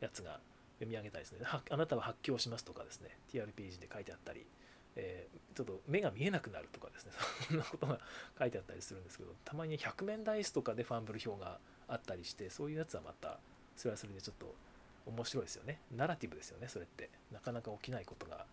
[0.00, 0.40] やつが
[0.78, 3.16] 読み上げたりですねあなたは発狂しますとかですね。
[3.32, 4.46] TRPG で書いてあったり。
[4.96, 7.12] えー、ちょっと目が見えなくなるとかですね。
[7.48, 8.00] そんなことが
[8.38, 13.38] 書いてあったりするんですけどたまに100面ダイスとかでファンブル表があったりしてそういうやつはまた
[13.76, 14.54] それはそれでちょっと
[15.06, 15.80] 面白いですよね。
[15.92, 17.10] ナラティブですよねそれって。
[17.30, 18.46] なかなか起きないことが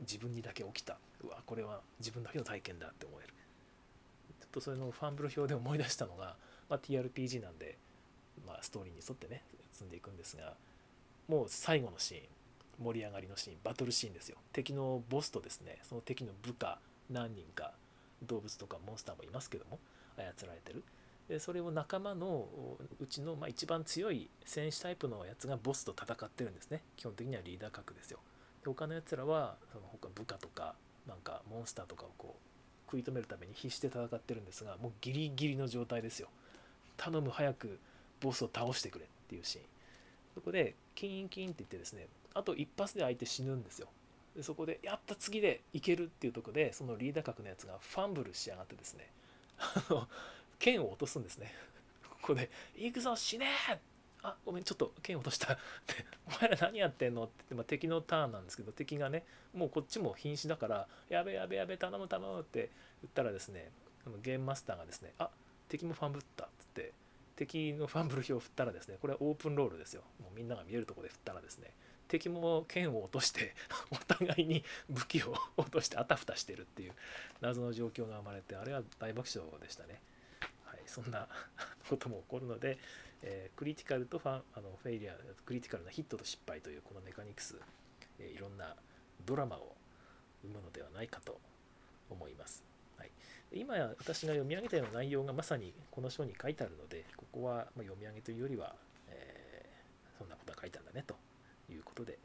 [0.00, 0.98] 自分にだけ起きた。
[1.22, 3.34] うわこれは自分だけの体験だって思える。
[4.40, 6.36] ちょっとそれのファンブル表で思い出したのが、
[6.68, 7.78] まあ、TRPG なんで、
[8.46, 10.54] まあ、ストーリーに沿ってね積んでいくんですが
[11.28, 12.22] もう最後のシーン。
[12.82, 14.36] 盛り上がりのシーンバトルシーンですよ。
[14.52, 16.78] 敵のボスとですねその敵の部下
[17.10, 17.72] 何人か
[18.22, 19.78] 動物とかモンスターもいますけども
[20.16, 20.82] 操られてる。
[21.28, 22.48] でそれを仲間の
[22.98, 26.82] うちの、まあ、一番強い戦士タイプのやつがボスと戦ってるんですね。
[26.96, 28.18] 基本的にはリーダー格ですよ。
[28.64, 30.74] で他のやつらはその他部下とか
[31.06, 36.28] なんかモンスターとかをこう食い止めるために必死で戦ってるんですがもうギリギリの状態ですよ。
[36.96, 37.78] 頼む早く
[38.20, 39.64] ボスを倒してくれっていうシーン。
[40.34, 43.88] そこでキーンキーンって言ってですねあと一発で相手死ぬんですよ。
[44.36, 49.10] でそこでやった次でいけるっていうとこでそのリーダー格のやつがファンブルしやがってですね。
[49.58, 50.08] あの
[50.58, 51.52] 剣を落とすんですね。
[52.02, 53.48] ここで「行くぞ死ね
[54.22, 55.58] あごめんちょっと剣落とした」
[56.28, 62.70] 「お前ら何やってんの?」って言って、まあ、敵のターンなんですけど敵がねもうこっちも瀕死だから「やべやべやべ頼む頼む」って
[63.02, 63.72] 言ったらですね
[64.22, 65.30] ゲームマスターがですね「あ
[65.68, 66.92] 敵もファンブった」っつって
[67.36, 70.02] 敵のファンブル表を振ったらですねこれはオープンロールですよ。
[70.20, 71.74] もうみんなが見えるとこで振ったらですね
[72.10, 73.54] 敵も剣を落として
[73.90, 76.92] お互いに武器を落としてあたふたしてるっていう
[77.40, 80.00] 謎の状況が生まれてあれは大爆笑でしたね。
[80.64, 81.28] はい、そんな
[81.88, 82.78] ことも起こるので、
[83.22, 87.56] えー、クリティカルとファンあのフェイリアクリティカルなヒットと失敗というこのメカニクス、
[88.18, 88.76] えー、いろんな
[89.24, 89.76] ドラマを
[90.42, 91.40] 生むのではないかと
[92.10, 92.64] 思います。
[92.98, 93.10] はい、
[93.52, 98.74] 今や私が読み上げたような内容がまさにこの書に書いてあるのでここはま読み上げというよりは、
[99.08, 101.14] えー、そんなことが書いてあるんだねと
[101.70, 102.18] いうことで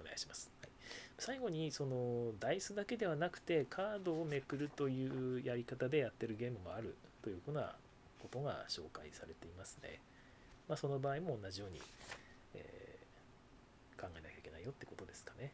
[0.00, 0.50] お願いします。
[0.62, 0.70] はい、
[1.18, 7.74] 最後にそのダイスだけではなくてカードをめくるというやり方でやってるゲームもあるというふうな
[8.20, 10.00] ことが紹介されていますね。
[10.68, 11.80] まあ、その場合も同じように、
[12.54, 15.52] えー、考えなきゃいけないよってことですかね。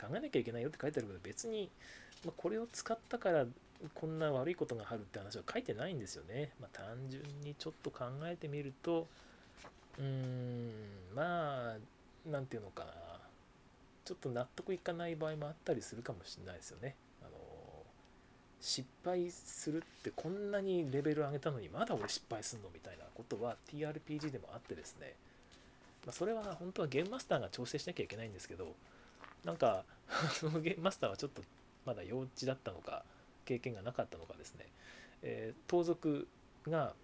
[0.00, 1.70] うん、考えなきゃいけないよって書いてあるけど別に、
[2.24, 3.46] まあ、これを使ったから
[3.94, 6.52] こんな悪いことがあるって話は書いてないんですよね。
[6.60, 9.06] まあ、単純にちょっと考えてみると
[9.98, 10.70] うん
[11.14, 11.76] まあ
[12.26, 12.92] 何て言うのかな。
[14.08, 16.94] ちょっと納得いかない場合もあったりするかもしれないですよね。
[17.20, 17.30] あの
[18.58, 25.12] 失敗するってこんなにレベル上げたのにまだ俺失敗すんのみたいなことは TRPG でもあってですね、
[26.06, 28.74] まあ、それは本当はゲームマスターが調整しなきゃいけないんですけど
[29.44, 29.84] なんか
[30.32, 31.42] そのゲームマスターはちょっと
[31.84, 33.04] まだ幼稚だったのか
[33.44, 34.66] 経験がなかったのかですね、
[35.20, 36.26] えー、盗賊
[36.66, 36.94] が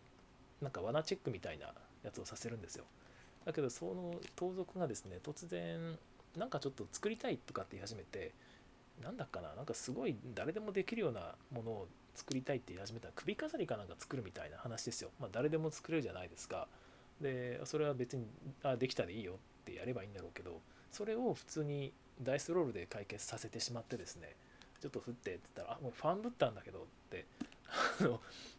[0.62, 1.74] なんか罠チェックみたいな
[2.04, 2.84] やつをさせるんですよ
[3.44, 5.98] だけどその盗賊がですね突然
[6.36, 8.32] なんかちょっと作りたいとかって言い始めて
[9.02, 15.10] なんだかななんかすごい誰でもできるようなものを作りたいって言い始めたら首飾りかなんか作るみたいな話ですよ。
[15.20, 16.68] まあ、誰でも作れるじゃないですか。
[17.20, 18.26] でそれは別に
[18.62, 24.34] あできたでいいよってやればいいんだろうけどそれを普通にダイスロールで解決させてしまってですね
[24.80, 27.26] ちょっと振ってって言ったら「あもうファンぶったんだけど」って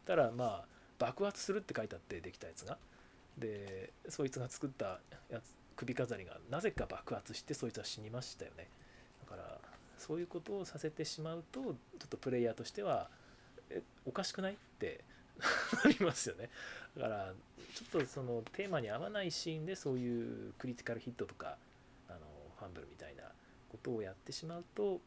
[0.05, 0.65] たらまあ
[0.99, 2.77] 爆発するって書いてあってできたやつが
[3.37, 8.67] でそいつが作ったやつ首飾りがなぜか爆発してそいつは死にましたよね。
[9.23, 9.59] だから
[9.97, 11.75] そういうことをさせてしまうとちょっ
[12.09, 13.09] とプレイヤーとしては
[13.69, 15.03] えおかしくないって
[15.83, 16.49] なりますよね。
[16.95, 17.33] だから
[17.73, 21.57] ちょっとそのテーマに合わないシーンでそういうクリティカルヒットとか
[22.07, 22.19] あの
[22.59, 23.23] ファンブルみたいな
[23.69, 25.01] ことをやってしまうと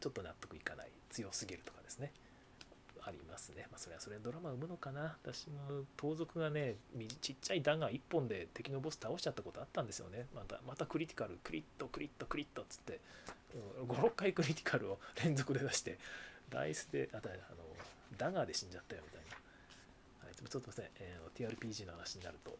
[0.00, 0.88] ちょっと納得いかない。
[1.10, 2.10] 強すぎるとかですね。
[3.04, 3.66] ありますね。
[3.70, 5.16] まあ、それはそれドラマ生むのかな。
[5.22, 6.76] 私も盗賊がね、
[7.20, 10.26] ちっちゃい弾が1本で敵のボス倒しちゃったことあったんですよね。
[10.34, 13.00] またまたクリティカル、クリット、クリット、クリットっつって、
[13.86, 15.98] 5、6回クリティカルを連続で出して、
[16.48, 17.26] ダイスで、あ、あの、
[18.16, 19.36] ダガーで死んじゃったよみたいな。
[20.26, 22.56] はい、ちょっとすいません、えー、TRPG の話になると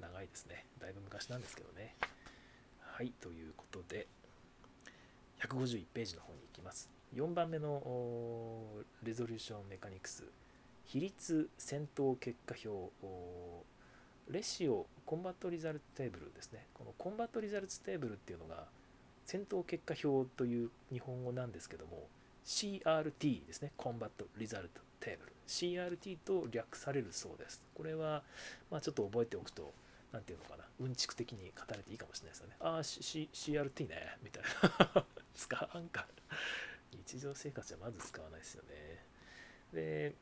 [0.00, 0.66] 長いですね。
[0.78, 1.96] だいぶ昔なんですけどね。
[2.80, 4.06] はい、ということで、
[5.40, 6.99] 151ページの方に行きます。
[7.14, 7.82] 4番目の
[9.02, 10.24] resolution mechanics。
[10.84, 12.92] 比率戦闘結果表。
[14.28, 16.66] ratio combat result table ですね。
[16.72, 18.66] この combat result table っていうのが
[19.24, 22.06] 戦闘結果表という日本語なんですけども
[22.46, 23.72] CRT ですね。
[23.76, 25.32] combat result table。
[25.48, 27.60] CRT と略されるそうです。
[27.74, 28.22] これは、
[28.70, 29.72] まあ、ちょっと覚えておくと
[30.12, 30.64] 何ていうのかな。
[30.80, 32.54] うんちく的に語れていいかもしれないですよね。
[32.60, 34.16] ああ、C、CRT ね。
[34.22, 34.42] みたい
[34.94, 35.04] な。
[35.34, 36.06] 使わんか。
[36.96, 39.04] 日常生活じゃまず使わないですよね。
[39.72, 40.14] で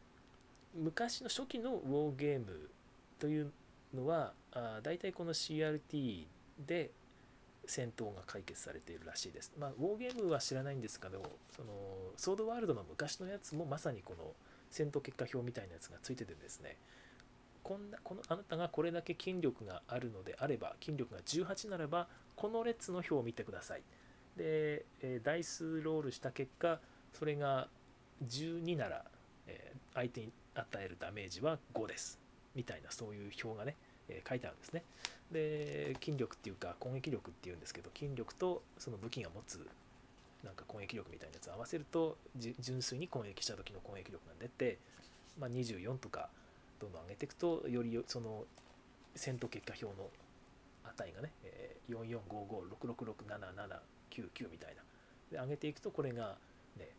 [0.74, 2.70] 昔の初期のウォーゲーム
[3.18, 3.52] という
[3.94, 6.26] のはあ大体この CRT
[6.66, 6.90] で
[7.66, 9.52] 戦闘が解決されているらしいです。
[9.58, 11.22] まあ、ウォーゲームは知らないんですけど、
[11.54, 11.68] その
[12.16, 14.32] ソードワールドの昔のやつもまさにこの
[14.70, 16.76] 戦闘結果表みたいなやつがついててですね、
[17.62, 23.82] こんなこのあなたがこれだけ筋力があるのであれば、筋力が18ならば、この列の表を見てください。
[24.38, 26.80] で、えー、ダイスロールした結果
[27.12, 27.68] それが
[28.26, 29.04] 12なら、
[29.46, 32.18] えー、相手に与えるダメージは5です。
[32.54, 33.76] みたいなそういう表がね、
[34.08, 34.82] えー、書いてあるんですね。
[35.32, 39.60] で筋力っていうか攻撃力っていうんですけど筋力とその武器が持つ
[40.42, 42.16] なんか攻撃力みたいなやつを合わせると
[42.60, 44.78] 純粋に攻撃した時の攻撃力が出て、
[45.38, 46.30] まあ、24とか
[46.80, 48.44] どんどん上げていくとよりその
[49.14, 50.08] 戦闘結果表の
[50.84, 53.80] 値がね、えー、4455666777
[54.22, 54.82] 99みたいな。
[55.30, 56.36] で上げていくとこれが
[56.78, 56.90] ね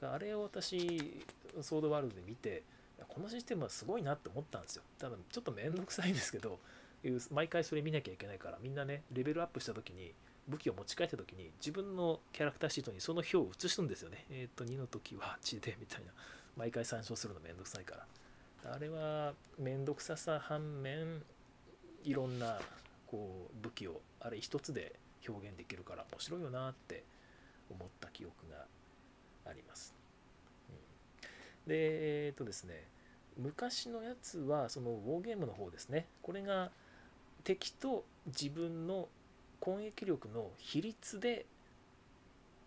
[0.00, 1.22] だからあれを私
[1.62, 2.64] ソードワールドで見て
[3.08, 4.82] このシステムはすごいなって思ったんですよ。
[4.98, 6.58] 多分ちょっと面倒くさいんですけど
[7.30, 10.12] 毎回それ見なきゃいけないからみんなねレベルアップした時に
[10.48, 14.24] 武器を持ち帰った時に自分のキャラクターシートにその表を写すんですよね。
[14.30, 16.12] えっ、ー、と2の時は血でみたいな。
[16.56, 18.06] 毎回参照するのめんどくさいから。
[18.72, 21.22] あれは面倒くささ反面
[22.04, 22.58] いろんな
[23.06, 24.94] こう武器をあれ一つで
[25.28, 27.04] 表現できるから面白いよなって
[27.70, 28.64] 思った記憶が
[29.48, 29.94] あります。
[31.64, 32.84] うん、でえっ、とですね
[33.38, 36.06] 昔のやつはそのウォーゲームの方ですね。
[36.22, 36.70] これが
[37.44, 39.08] 敵と自分の
[39.60, 41.46] 攻撃力の比率で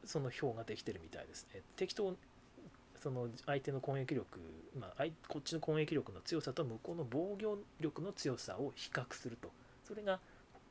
[0.06, 1.62] その表ができてるみたいですね。
[1.76, 2.16] 敵と
[3.02, 4.40] その相手の攻撃力、
[4.78, 9.50] まあ、こっちの攻撃力の強さと向こうの防御力の強さを比較すると。
[9.84, 10.20] それが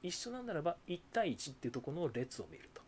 [0.03, 2.81] 一緒なんならば1対1っていうところの列を見ると、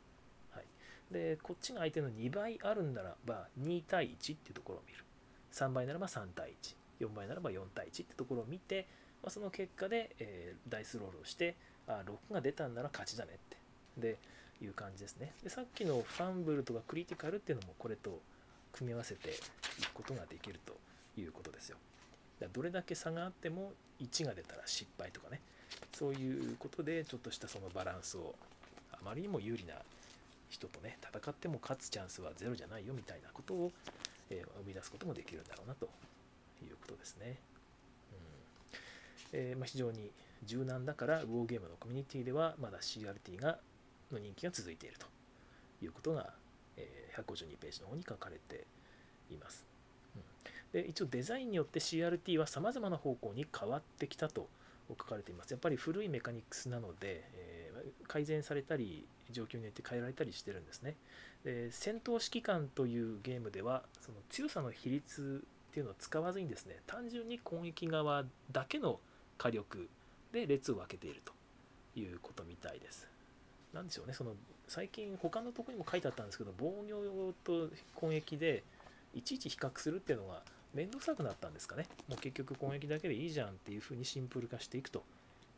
[0.52, 0.64] はい、
[1.12, 5.04] でこっちが相手の2倍あるんならば2対1っていうところを見る。
[5.52, 6.54] 3倍ならば3対
[7.00, 8.86] 14倍ならば4対1っていうところを見て、
[9.22, 11.56] まあ、その結果で、えー、ダイスロールをして
[11.88, 13.56] あ6が出たんなら勝ちだねって。
[13.96, 14.18] で
[14.62, 15.32] いう感じですね。
[15.42, 18.20] でさっきのファンブルとかクリティカルっていうのもこれと
[18.72, 20.76] 組み合わせていくことができると
[21.20, 21.76] いうことですよ。
[22.40, 25.40] だどれだけ差があっても1が出たら失敗とかね。
[25.92, 28.34] そういうことでちょっとしたそのバランスを
[28.92, 29.74] あまりにも有利な
[30.48, 33.72] 人とね戦っても勝つチャンスはゼロじゃないよみたいなことを、
[34.30, 35.88] えー、生み出すこともできるんだろうなと
[36.62, 37.38] いうことですね。
[38.12, 39.38] うん。
[39.38, 40.10] えー、まあ、非常に
[40.44, 43.58] 柔軟だからウォーゲームのコミュニティではまだ CRT が
[44.10, 45.06] の人気が続いていると
[45.84, 46.32] いうことが、
[46.76, 48.66] えー、152ページの方に書かれて
[49.30, 49.64] います。
[50.72, 54.48] で一応デザインによって CRT はさまざまな方向に変わってきたと
[54.88, 55.50] 書かれています。
[55.50, 60.96] やっぱり古いメカニクスなので、えー、改善されたり状況によって変えられたりしてるんですね。
[61.44, 69.00] で戦闘指揮官というゲームではその強さの比率っていうのを使わずにですね単純に攻撃側だけの
[69.38, 69.88] 火力
[70.32, 71.32] で列を分けていると
[71.98, 73.09] いうことみたいです。
[73.72, 74.34] なんでしょうねその
[74.68, 78.62] 最近他のとこにも書いてあったんですけど防御と攻撃で
[79.14, 80.42] いちいち比較するっていうのが
[80.74, 85.02] 面倒くさくなったんですかねもう結局攻撃だけでいいじゃんっていうふうにシンプル化していくと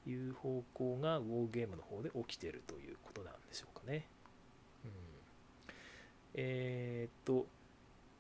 [0.07, 4.05] いう方向がウォーゲームの方で起きてるということなんでしょうかね。
[4.85, 4.91] うん、
[6.35, 7.47] えー、っと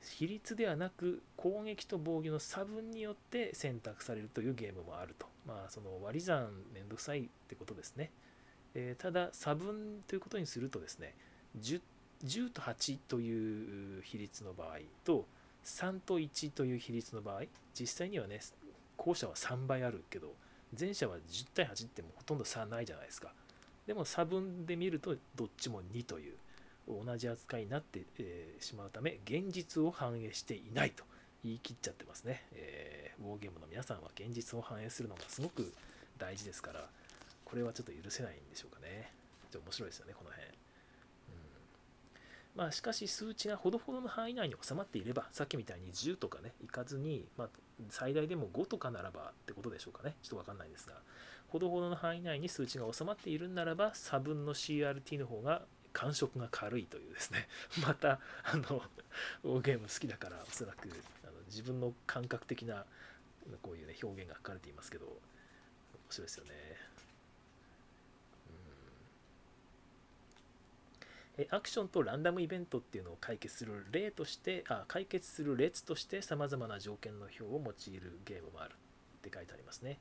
[0.02, 5.26] 比率ではなく攻撃と防御の差分によって選択されるというゲームもあると。
[5.46, 8.10] まあその割り算めんどくさいってことですね。
[8.74, 11.14] えー、ただ差分ということにするとですね
[11.60, 11.80] 10,
[12.24, 15.26] 10と8という比率の場合と
[15.64, 17.42] 3と1という比率の場合
[17.78, 18.40] 実際にはね
[18.96, 20.32] 後者は3倍あるけど
[20.78, 23.32] 前者は10対8ってもうほとんど差ないじゃないですか。
[23.86, 26.34] でも差分で見るとどっちも2という
[26.88, 31.04] 同じ扱いになって、えー、しまうため現実を反映していないと
[31.44, 35.72] 言い切っちゃってますね、えー、ウォーゲームの皆さんは現実を反映するのがすごく
[36.18, 36.86] 大事ですから
[37.52, 39.12] これはちょっと許せないんでしょうかね。
[39.52, 40.48] ちょっと面白いですよねこの辺。
[42.56, 47.48] まあ、しかし数値がほどほどの範囲内に収まっていれば、さっきみたいに10とかね、いかずに、まあ、
[47.90, 50.14] 最大でも5とかならばってことでしょうかね。
[50.22, 50.94] ちょっとわかんないですが、
[51.48, 55.60] ほどほどの範囲内に数値が収まっているならば、差分の CRT の方が
[55.92, 57.48] 感触が軽いというですね、
[57.86, 58.82] また、あの、
[59.60, 60.88] ゲーム好きだから、おそらく
[61.24, 62.86] あの自分の感覚的な
[63.60, 65.16] こういうね、表現が書かれていますけど、面
[66.08, 66.71] 白いですよね。
[71.50, 78.72] アクションとランダムイベントっていうのを解決する例としてあ解決する列としてさまざまな条件の表を用いるゲームもある。
[78.72, 80.00] って書いてありますね。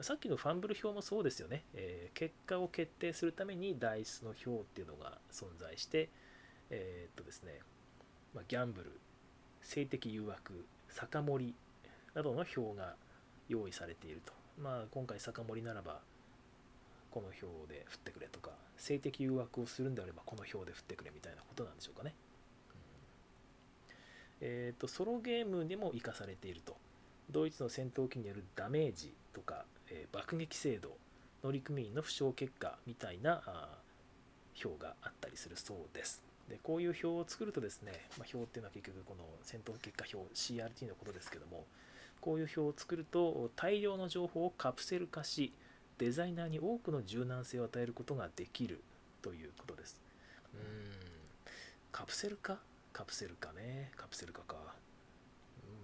[0.00, 6.08] さっきのファンブル表もそうですよね、えー、結果を決定するためにダイスの表っていうのが存在して
[6.70, 7.60] えー、っとですね、
[8.34, 8.98] まあ、ギャンブル
[9.62, 11.54] 性的誘惑酒盛り
[12.14, 12.94] などの表が
[13.48, 14.32] 用意されていると。
[14.58, 16.00] まあ今回酒盛りならば
[17.10, 18.50] この表で振ってくれとか
[18.82, 22.14] 性的誘惑をするんであればこの表で振ってくれみたいなことなんでしょうかね。
[24.40, 26.76] えっ、ー、とソロゲームでも生かされていると。
[27.30, 30.96] ドイツの戦闘機によるダメージとか、えー、爆撃精度
[31.42, 33.40] 乗組員の負傷結果みたいな
[34.62, 36.22] 表があったりするそうです。
[36.48, 41.64] でこういう表を作るとですね、まあ、表っていうのは結局この戦闘結果表 CRT のことですけども
[42.20, 45.52] こういう表を作ると大量の情報をカプセル化し
[46.00, 48.80] デザイナーに多くの柔軟性を与えることができる
[49.20, 50.00] ということです。
[50.54, 50.60] うん、
[51.92, 52.58] カプセル化
[52.94, 54.56] カプセル化ね、カプセル化か。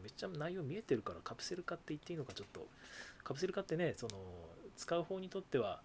[0.03, 2.67] めっちゃ内容見えてるからカプセル化って言っていいのかちょっと、
[3.25, 4.15] カプセル化ってね、その
[4.75, 5.83] 使う方にとっては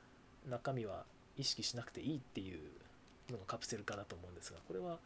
[0.50, 1.04] 中身は
[1.38, 2.62] 意識しなくていいっていう
[3.30, 4.98] のがカプセル化だと思うんですが、これは、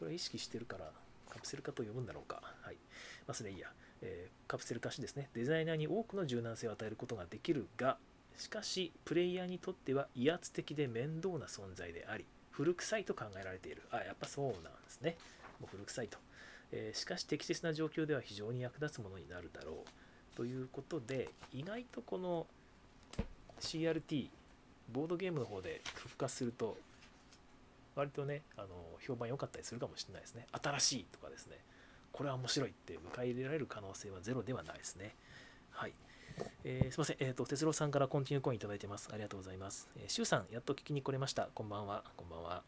[0.00, 0.90] これは意識してるから
[1.30, 2.42] カプセル化と呼ぶんだろうか。
[2.62, 2.74] はい。
[3.26, 3.68] まあ、それいいや。
[4.02, 7.96] えー、カプセル化しですね、デザイナーに多くの柔軟性を与えることができるが、
[8.36, 13.82] しかしプレイヤーにとっては威圧的で面倒な存在であり古臭いと考えられている。
[13.90, 15.16] あやっぱそうなんですね。
[15.60, 16.18] もう古臭いと、
[16.72, 20.36] えー、しかし適切な状況では非常に役立つものになるだろう。
[20.36, 22.46] ということで意外とこの
[23.60, 24.28] CRT
[24.92, 26.76] ボードゲームの方で復活すると
[27.94, 28.68] 割とねあの
[29.00, 30.46] 評判良かったりするかもしれないですね。
[30.52, 31.58] 新しいとかですね。
[32.12, 35.14] これは面白いって迎え入れられる可能性はゼロではないですね。
[35.72, 35.92] はい。
[36.64, 39.08] えー、すみません、えっ、ー、と、哲郎さんからコンティニューコインいただいてます。
[39.12, 39.88] ありがとうございます。
[39.96, 41.48] えー、シュウさん、やっと聞きに来れました。
[41.54, 42.04] こんばんは。
[42.16, 42.62] こんばんは。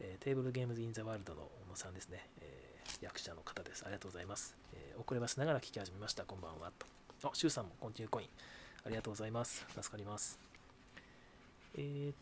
[0.00, 2.28] えー、テーブルゲームズインザワールドの小野さんですね。
[2.40, 3.84] えー、役者の方です。
[3.84, 4.56] ありがとうございます。
[4.74, 6.24] えー、遅ればせながら聞き始めました。
[6.24, 6.70] こんばんは。
[6.78, 6.86] と。
[7.28, 8.28] あ、シュウさんもコンティニューコイン。
[8.84, 9.66] ありがとうございます。
[9.74, 10.38] 助かります。
[11.76, 12.14] えー、っ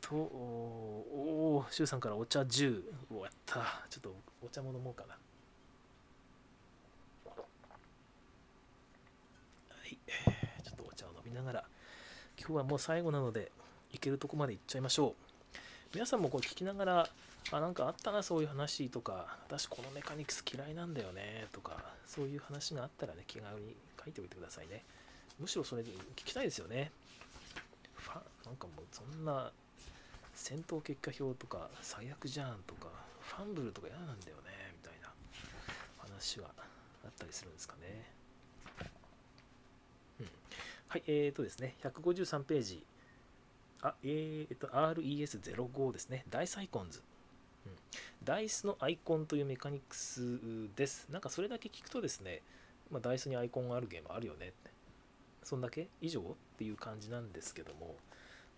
[0.00, 2.82] と、おお、シュウさんからお茶10。
[3.10, 3.84] おやった。
[3.90, 4.14] ちょっと
[4.44, 5.16] お茶も飲もうかな。
[9.86, 9.98] はい。
[10.64, 11.64] ちょっとお茶を飲みながら、
[12.36, 13.52] 今日はもう最後なので、
[13.92, 15.14] 行けるとこまで行っちゃいましょう。
[15.94, 17.08] 皆さんもこう聞きながら、
[17.52, 24.82] あ、なんかあったな、そういう話とか、私このメカニクス嫌いなんだよね、とか、そういう話があったらね、気軽に書いておいてくださいね。
[25.38, 26.90] むしろそれで聞きたいですよね。
[27.94, 29.52] ファなんかもうそんな
[30.34, 32.88] 戦闘結果表とか最悪じゃんとか、
[33.20, 35.12] ファンブルとか嫌なんだよね、みたいな
[35.98, 36.50] 話は
[37.04, 38.15] あったりするんですかね。
[40.96, 42.82] はい、えーとですね、153ページ。
[43.82, 46.24] あ、えーと、RES05 ですね。
[46.30, 47.02] ダイスアイコンズ。
[47.66, 47.72] うん、
[48.24, 50.40] ダイスのアイコンというメカニクス
[50.74, 51.06] です。
[51.12, 52.40] なんかそれだけ聞くとですね、
[52.90, 54.70] まあ、ダイスにアイコンがあるゲームあるよねって。
[55.44, 55.88] そんだけ？
[56.00, 56.20] 以上？
[56.20, 56.24] っ
[56.56, 57.94] ていう感じなんですけども、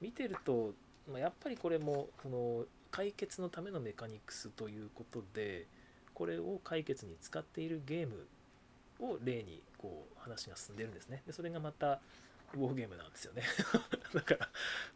[0.00, 0.74] 見てると、
[1.10, 5.66] まあ、やっぱりこれもその解決のためのメカニクスということで、
[6.14, 8.28] これを解決に使っているゲーム
[9.00, 11.24] を例にこう話が進んでるんですね。
[11.26, 12.00] でそれがまた
[12.54, 13.42] ウォーゲームなんですよね
[14.14, 14.48] だから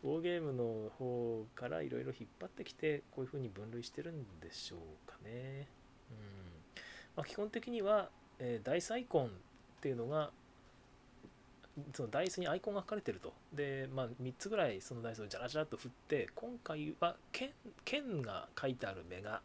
[0.02, 5.68] ウォーゲームの方からいろいろ引っ張ってきてこういうふうに分類してるんでしょうかね。
[6.10, 6.16] うん
[7.16, 9.30] まあ、基本的には、えー、ダイスアイコンっ
[9.80, 10.32] ていうのが
[11.94, 13.32] そのダイスにアイコンが書かれてると。
[13.52, 17.50] で、まあ、3つぐらいそのダイスをジャラジャラと振って、今回は剣
[17.84, 19.40] 剣が書いてある目が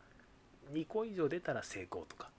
[0.73, 2.29] 2個以上出たら成功とか、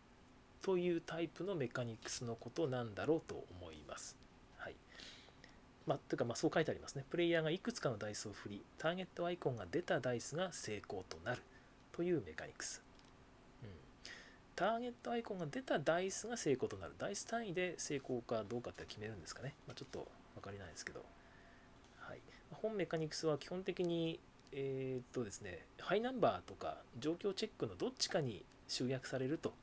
[0.62, 4.16] そういうタイプのメカニクスのことなんだろうと思います。
[5.88, 7.04] まあ、というかまあそう書いてありますね。
[7.08, 11.40] プレイヤーがいくつかのダイスを振り、ターゲットアイコンが出たダイスが成功となる
[11.92, 12.82] というメカニクス。
[13.62, 13.70] うん、
[14.54, 16.92] ターゲットアイコンが出たダイスが成功となる。
[16.98, 19.54] ダイス単位で成功かどうかって決めるんですかね。
[19.66, 21.02] まあ、ちょっと分かりないですけど。
[22.00, 22.20] はい、
[22.52, 24.20] 本メカニクスは基本的に、
[24.52, 29.54] えー、っとですね、ハイナンバーとか状況チェックのどっちかに集約されると、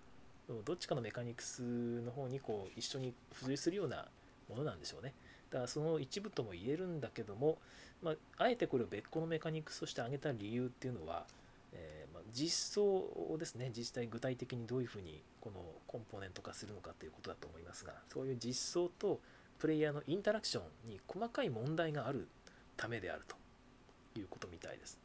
[0.65, 1.61] どっちかのメカニクス
[2.01, 4.07] の方にこう一緒に付随するような
[4.49, 5.13] ものなんでしょうね。
[5.55, 7.57] だからその一部とも言えるんだけども、
[8.03, 11.23] まあ、あえてこれを別個のメカニクスとして挙げた理由っていうのは、
[11.71, 19.21] えー、まあ、実装をですね実際具体的にどういうふうにこのコンポーネント化するのかということだと思いますがそういう実装と
[19.57, 22.27] プレイヤーのインタラクションに細かい問題がある
[22.75, 24.99] ためであるということみたいです。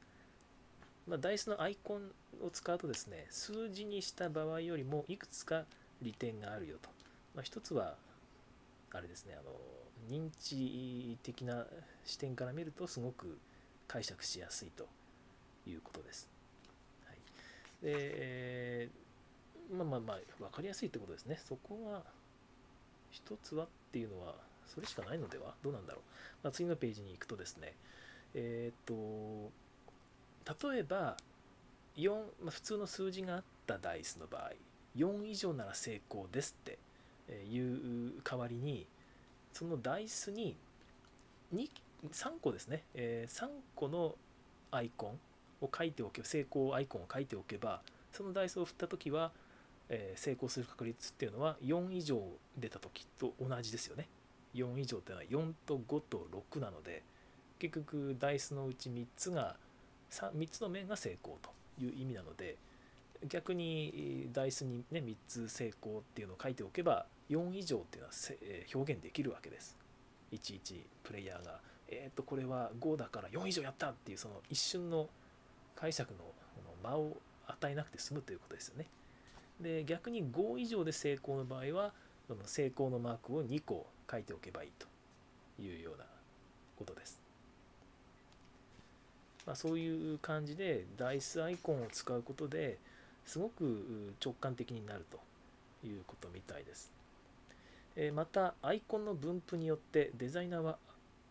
[1.07, 2.11] まあ、ダイスのアイコン
[2.44, 5.62] を使うとですね数字にした場合よりもいくつか
[6.03, 6.90] 利点があるよと。
[7.36, 7.94] まあ、一つは
[8.92, 9.53] あれですねあの
[10.09, 11.66] 認知的な
[12.05, 13.38] 視点から見るとすごく
[13.88, 14.86] 解釈しやすいと
[15.66, 16.28] いうことです。
[17.07, 17.18] はい、
[17.84, 18.88] で、
[19.72, 21.40] まあまあまあ分かりやすいってことですね。
[21.44, 22.03] そこが
[23.11, 24.34] 一つはっていうのは
[24.66, 25.55] それしかないのでは？
[25.62, 26.03] どうなんだろう？
[26.44, 27.74] まあ、次のページに行くとですね、
[28.34, 29.51] えっ、と、
[30.70, 31.16] 例えば
[31.96, 32.11] 4、
[32.42, 34.53] まあ、普通の数字があったダイスの場合、
[34.96, 36.78] 4以上なら成功ですって
[37.53, 38.86] いう代わりに、
[39.53, 40.57] そのダイスに
[41.53, 44.14] 3個ですね、えー、3個の
[44.70, 47.82] アイコンを書いておけば成功アイコンを書いておけば
[48.12, 49.32] そのダイスを振った時は、
[49.88, 52.20] えー、成功する確率っていうのは4以上
[52.59, 54.09] 出た時と同じですよね。
[54.55, 57.03] 4以上っていうのは4と5と6なので
[57.59, 59.57] 結局ダイスのうち3つが
[60.11, 62.57] 3, 3つの面が成功という意味なので
[63.28, 68.14] 逆にダイスにね3つ成功っていうのを書いておけば4以上っていうのは
[68.74, 69.76] 表現できるわけです。
[70.33, 75.09] いちいちプレイヤーがえっ、とこれは5だから4以上やったっていうその一瞬の
[75.74, 76.18] 解釈の
[76.83, 77.16] 間を
[77.47, 78.87] 与えなくて済むということですよね。
[79.61, 81.93] で逆に5以上で成功の場合は
[82.28, 84.87] その成功のマークを2個書いておけばいいと
[85.62, 86.05] いうような
[86.78, 87.20] ことです、
[89.47, 92.78] まあ、そういう感じでダイスアイコンを使うことで
[93.26, 95.18] すごく直感的になると
[95.87, 96.99] いうことみたいです。
[97.97, 100.78] えまたアイコンの分布によってデザイナーは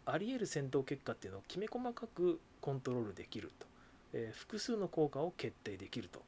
[0.05, 3.68] あり得る戦闘結果っていうのをきめ細かくコントロールできると、
[4.14, 6.22] え複数の効果を決定できると。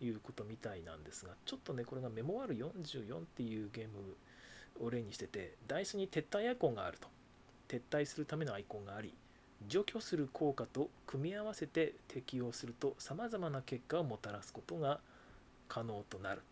[0.00, 7.08] いうことみたいなんですがちょっとねこれがメモワール44っていうゲームを例にしててダイスに撤退アイコンがあると。
[7.68, 9.12] 撤退するためのアイコンがあり
[9.66, 15.00] 除去する効果と組み合わせて適用するとさまざまな結果をもたらすことが
[15.68, 16.42] 可能となる。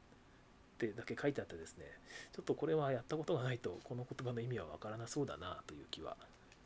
[0.77, 1.87] ってだけ書いてあってですね
[2.35, 6.17] ちょっとこれはやったことがないとこの言葉の意味はわからなそうだなという気は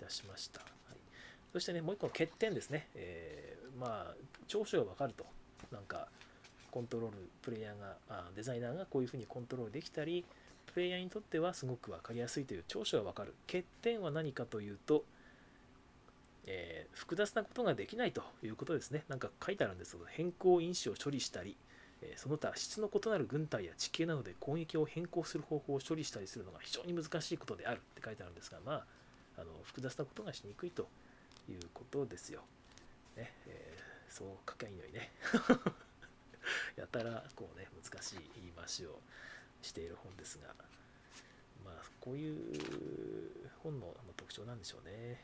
[0.00, 0.98] いたしました、はい、
[1.52, 4.14] そしてねもう一個の欠点ですね、えー、まあ
[4.48, 5.24] 長所がわかると。
[5.70, 6.08] なんか
[6.70, 10.24] コントロールプレイヤーがあデザイナーがこういうふうにコントロールできたり
[10.72, 13.34] プレイヤーにとってはすごく分かりやすいという長所は分かる。
[13.46, 15.04] 欠点は何かというと、
[16.46, 19.04] えー、複雑なことができないということですね。
[19.08, 21.56] なんか書いてあるんですけど変更因子を処理したり
[22.16, 28.84] その他質の異なる軍隊や地形などで攻撃を変更する方法を処理したりするのが非常に難しいことであるって書いてあるんですがまあ
[29.36, 30.88] あの複雑なことがしにくいと
[31.48, 32.40] いうことですよ。
[33.16, 35.10] ねえー、そう書きゃいいのにね
[36.76, 38.98] やたらこうね難しい言い回しを
[39.62, 40.54] している本ですが
[41.64, 45.22] まあこういう本の特徴なんでしょうね。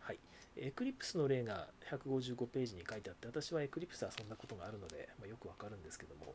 [0.00, 0.18] はい。
[0.56, 6.34] エクリプスの例が155ページに書いてあって私はエクリプスはそんなことがあるので、まあ、よくわかるんですけども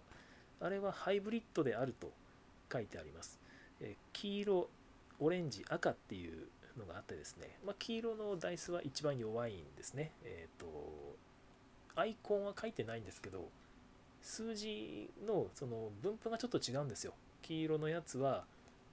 [0.60, 2.12] あれはハイブリッドであると
[2.72, 3.40] 書いてあります。
[3.80, 4.70] え黄色、
[5.20, 6.48] オレンジ、赤っていう
[6.78, 10.12] のがあってですね、まあ、黄色のダイスは一番弱いんですね。
[10.24, 10.68] えっ、ー、と、
[11.96, 13.50] アイコンは書いてないんですけど、
[14.22, 17.14] 数字のその分布がちょっと違うんですよ。
[17.42, 18.46] 黄色のやつは、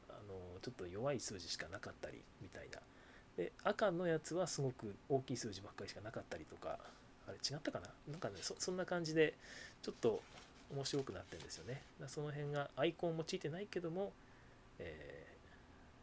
[0.09, 2.79] あのちょっと弱い数字しかなかったりみたいな。
[3.37, 6.78] で、赤のやつはすごく大きい数字ばっかりしかなかったりとか、
[7.26, 7.89] あれ違ったかな？
[8.11, 9.35] なんかねそ、んな感じで、
[9.82, 10.22] ちょっと
[10.74, 11.82] 面白くなってるんですよね。
[12.07, 14.12] その辺がアイコンもついてないけども、
[14.78, 15.26] え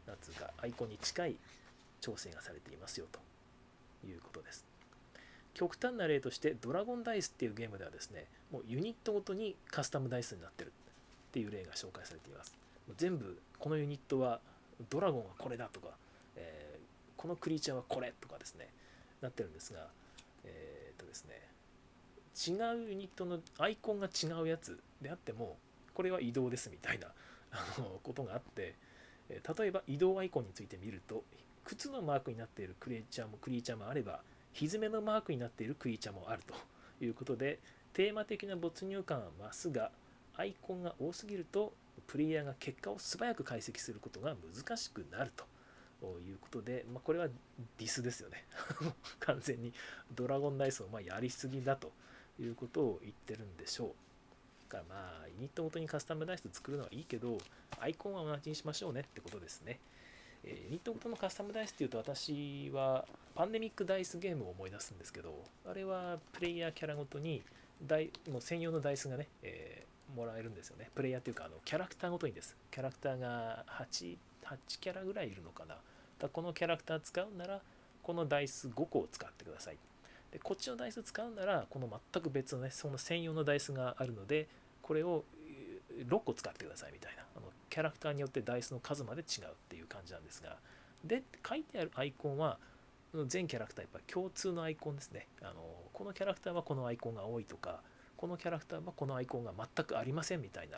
[0.06, 1.36] ー、なんつうかアイコンに近い
[2.00, 3.20] 調整がされていますよと
[4.08, 4.66] いうことです。
[5.54, 10.72] 極端な例としてドラゴンダイスっていうゲームではですねもうユニットごとにカスタムダイスになってるっ
[11.34, 12.56] ていう例が紹介されています
[12.96, 14.40] 全部このユニットは
[14.90, 15.90] ドラゴンはこれだとか、
[16.38, 16.71] えー、
[17.22, 18.68] このクリーチャーはこれとかですね
[19.22, 19.88] なってるんですが
[20.44, 21.40] えー、っとですね
[22.48, 22.54] 違
[22.86, 25.58] うユニットのアイコンが違うやつであっても
[25.94, 27.08] これは移動ですみたいな
[27.52, 28.76] あのことがあって
[29.30, 31.24] 例えば移動アイコンについて見ると
[31.66, 34.22] 靴のマークになっているクリーチャーもクリーチャーもあれば
[34.54, 36.56] ひめのマークになっているクリーチャーもあると
[37.06, 37.60] いうことで
[37.94, 39.92] テーマ的な没入感は増すが
[40.36, 41.74] アイコンが多すぎると
[42.08, 45.51] プレイヤーが結果を素早く解析することが難しくなると。
[46.02, 48.44] ということで、まあ、これはディスですよね。
[49.22, 49.72] 完全に。
[50.14, 51.92] ドラゴンダイスをまやりすぎだと
[52.40, 53.92] いうことを言ってるんでしょう。
[54.72, 57.38] からまあユニットごとにカスタムダイス作るのはいいけど
[57.80, 59.80] アイコンは同じにしましょうねってことですね、
[60.46, 65.36] えー、ユニットごとのカスタムダイスっていうと私はパンデミックダイスゲームを思い出すんですけど
[65.70, 67.44] あれはプレイヤーキャラごとに
[67.86, 70.90] ダイもう専用のダイスがね、えー、もらえるんですよね。
[70.94, 72.56] プレイヤーっていうかあのキャラクターごとにです。
[72.70, 75.78] キャラクターが 8, 8キャラぐらいいるのかな。
[76.22, 77.62] だこのキャラクター使うなら
[78.04, 79.78] このダイス5個を使ってください。
[80.32, 84.48] でこっちのダイス使うならこの全く別のねその専用のダイスがあるので
[84.82, 85.26] これを
[86.08, 87.24] 6個使ってくださいみたいな。
[87.36, 90.58] あのキャラクターによってダイスの数まで違うっていう感じなんですが。
[91.04, 92.60] で書いてあるアイコンは
[93.26, 95.28] 全キャラクターやっぱ共通のアイコンですね。
[95.42, 95.54] あの
[95.94, 97.82] このキャラクターはこのアイコンが多いとか
[98.16, 100.78] このキャラクターはこのアイコンが全くありませんみたいな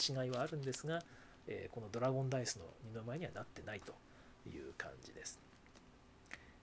[0.00, 1.00] 違いはあるんですが、
[1.46, 3.92] えー、このドラゴンダイスの二の前にはなってないと。
[4.48, 5.40] いう感じです。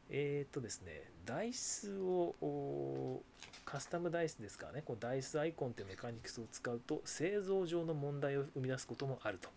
[0.10, 3.24] えっ、とですねダイスを
[3.64, 4.84] カスタムダイスですからね。
[4.86, 9.50] このダイスアイコンというメカニクスを使うと製造上の問題を生み出すこともあると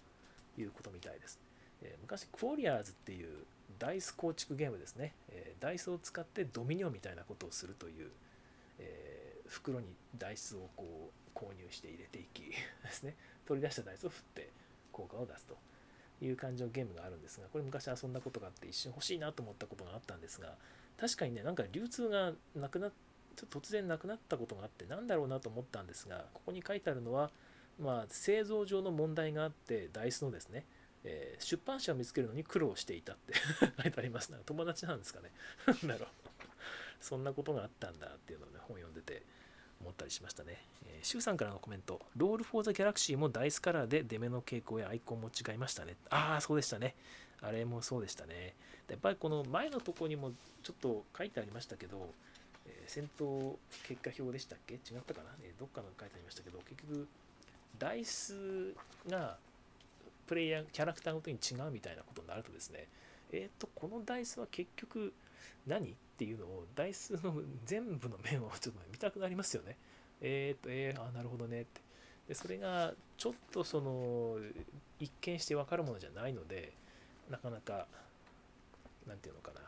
[0.61, 1.41] いうことみたいです、
[1.83, 3.45] えー、昔クォリアーズっていう
[3.79, 8.11] ダイス構築ゲームですね、えー、ダイスを使ってドミニオンみたいなことをするという、
[8.79, 13.17] えー、袋にダイスをこう購入して入れていきですね。
[13.47, 14.51] 取り出したダイスを振って
[14.93, 15.57] 効果を出すと。
[16.27, 20.55] いう感じのゲームがあるんですがこれ昔遊んだことがあって一瞬欲しいなと思ったことがあったんですが
[20.99, 22.93] 確かにねなんか流通がなくなっ
[23.37, 27.31] ちょっと突然なくなったことがあってなんだろうなと思ったんですがここに書いてあるのは、
[27.81, 30.65] まあ、製造上の問題があってダイスのですね、
[31.05, 33.35] えー、出版社を見つけるのに苦労していたって
[33.83, 34.31] 書いてあります。
[34.31, 35.31] な友達なんですかね。
[35.87, 36.09] だろう。
[37.01, 39.23] そんなことがあったんだっていうのをね本読んでて。
[39.81, 40.63] 思ったりしましたね。
[40.87, 42.01] えー、シュウさんからのコメント。
[42.17, 45.97] Roll for the Galaxy もダイスカラーで出目の傾向やアイコンも違いましたね。
[46.11, 46.95] ああ、そうでしたね。
[47.43, 48.55] あれもそうでしたね。
[48.89, 52.09] やっぱりこの前のとこにもちょっと書いてありましたけど、
[52.67, 53.57] えー、戦闘
[53.87, 54.75] 結果表でしたっけ？
[54.75, 57.09] 違ったかな、えー、どっかの書いてありましたけど、結局、
[57.79, 58.73] ダイス
[59.09, 59.37] が
[60.27, 62.89] プレイヤー、キャラクターごとに違うみたいなことになるとですね、
[63.33, 65.13] えっ、ー、と、このダイスは結局
[65.67, 65.95] 何？
[66.15, 69.77] っていうのを、ダイスの全部の面をちょっと見たくなりますよね。
[70.21, 71.81] えっ、と、えー、あ、なるほどねって。
[72.29, 74.39] で、それがちょっとその、
[75.01, 76.73] 一見してわかるものじゃないので、
[77.29, 77.87] なかなか、
[79.09, 79.65] なんていうのかな、う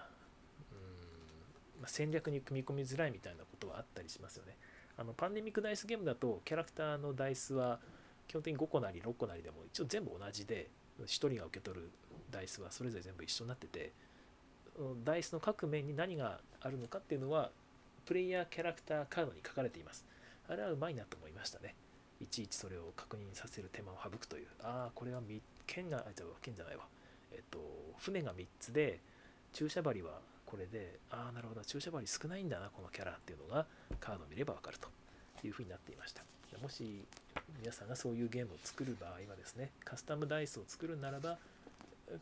[1.79, 4.57] んま戦略に組み込みづらいみたいなことはあったりしますよね。
[4.99, 7.81] あのパンデミックダイスゲームだとキャラクターのダイスは
[8.29, 10.71] 基本的に5個なり6個なりでも一応全部同じで
[11.03, 11.91] 1人が受け取る
[12.31, 13.93] ダイスはそれぞれ全部一緒になってて
[15.05, 17.51] ダイスの各面に何があるのかっていうのは
[18.05, 20.05] プレイヤーキャラクターカードに書かれています。
[20.49, 21.75] あれはうまいなと思いましたね。
[22.21, 24.47] いちいちそれを確認させる手間を省くという。
[24.63, 25.21] ああこれは
[25.67, 26.85] 剣があじゃ剣じゃないわ。
[27.33, 27.59] えっと
[27.99, 29.01] 船が3つで
[29.53, 31.63] 注射針はこれでああなるほど。
[31.65, 33.67] 注射針少ないんだなこのキャラっていうのが
[33.99, 34.89] カードを見ればわかると
[35.47, 36.23] いうふうになっていました。
[36.63, 37.05] もし
[37.61, 41.39] 皆さんがそういうゲームを作る場合はですねカスタムダイスを作るならば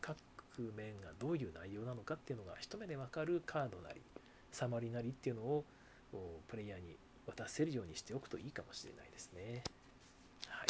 [0.01, 0.17] 各
[0.63, 4.01] 面がどういう内容なのかっていうのが一目でわかるカードなり
[4.53, 5.65] サマリなりっていうのを
[6.49, 6.97] プレイヤーに
[7.27, 9.65] 渡せるようにしておくといいかもしれないですね。
[10.47, 10.69] はい。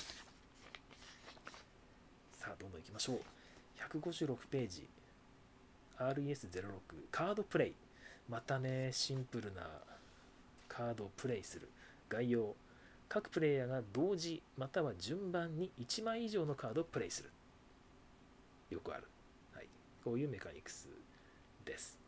[2.39, 3.19] さあ、どんどんいきましょう。
[3.99, 4.89] 156ページ。
[5.99, 6.63] RES06
[7.11, 7.75] カードプレイ。
[8.29, 9.69] またね、シンプルな
[10.69, 11.69] カードをプレイする。
[12.09, 12.55] 概要。
[13.09, 17.31] 各プレイヤーが同時または順番に1枚以上のカードをプレイする。
[18.71, 19.05] よくある。
[20.05, 20.89] こういうメカニクス
[21.65, 21.99] です。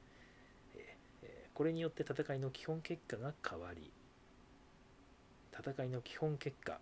[1.54, 3.90] これによって戦いの基本結果が変わり
[5.58, 6.78] 戦いの基本結果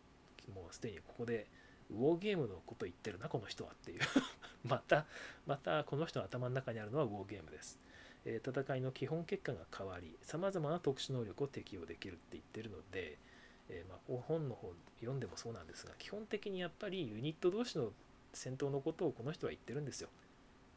[0.53, 1.47] もうすでにここで
[1.93, 4.01] ウォーゲームのこと言ってるなこの人はっていう。
[4.67, 5.07] また
[5.47, 7.79] またこの人の頭の中にあるのはウォーゲームです、
[8.25, 13.19] え、戦いの基本結果が変わりさまざまな特殊能力を適用できるって言ってるので、
[13.69, 17.93] えー、まあ、本の方読んでもそうなんですが基本的にやっぱりユニット同士の
[18.33, 20.09] 戦闘のことをこの人は言ってるんですよ。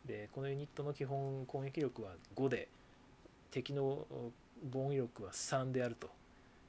[0.07, 2.67] でこのユニットの基本攻撃力は5で
[3.51, 4.05] 敵の
[4.71, 6.09] 防御力は3であると。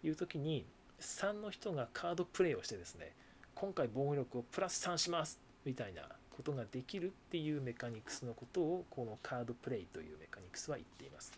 [0.03, 0.64] いう時に
[1.01, 3.12] 3の人がカードプレイをしてですね
[3.55, 6.03] 今回防御力をプラス3しますみたいな
[6.36, 11.32] ことができるっていうメカニクスのことをこのカードプレイというメカニクスは言っています。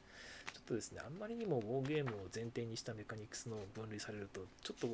[0.52, 4.88] ちょっとですねあんまりにもウォーゲームを前提にしたメカニクスの分類されるとちょっと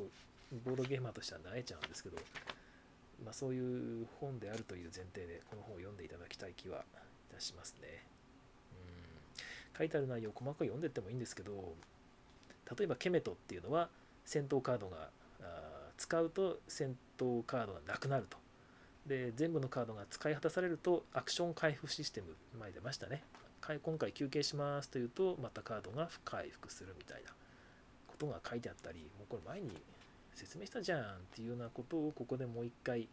[0.65, 2.17] ボードゲーマーとしては慣れちゃうんですけど
[3.23, 8.05] まあ、そういう本であるという前提でこの本を読んでいただきたい気はいたしますね。
[8.71, 8.75] う
[9.75, 9.77] ん。
[9.77, 11.75] 書いてある内容を細かく読んでってもいいんですけど
[12.77, 13.89] 例えばケメトっていうのは
[14.25, 15.09] 戦闘カードが
[15.97, 18.37] 使うと戦闘カードがなくなると。
[19.05, 23.23] で全部のカードが使い果たされるとアクション回復システム前出ましたね。
[23.83, 27.31] 今回休憩しますというとまたカードが回復するみたいな
[28.07, 29.71] ことが書いてあったりもうこれ前に
[30.37, 31.03] 説明したじゃんっ
[31.35, 33.07] ていうようなことをここでもう一回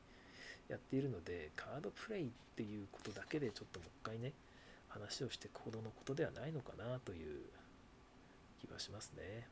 [0.69, 4.33] やっているのでカードプレイっていうことだけでちょっともう一回ね
[4.89, 7.41] 話をしていくほどのことではないのかなという
[8.61, 9.47] 気はしますね。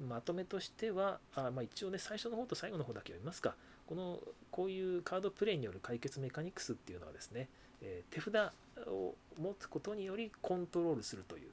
[0.00, 3.54] うん、まとめとしては、あまあ、一応ね、最初の方と最後の方だけ読みますか。
[3.86, 4.18] この、
[4.50, 7.48] こういうカードプレイによる解決メカニクスっていうのはですね、
[7.82, 8.52] えー、手札
[8.88, 11.50] を持つことによりコントロールするという、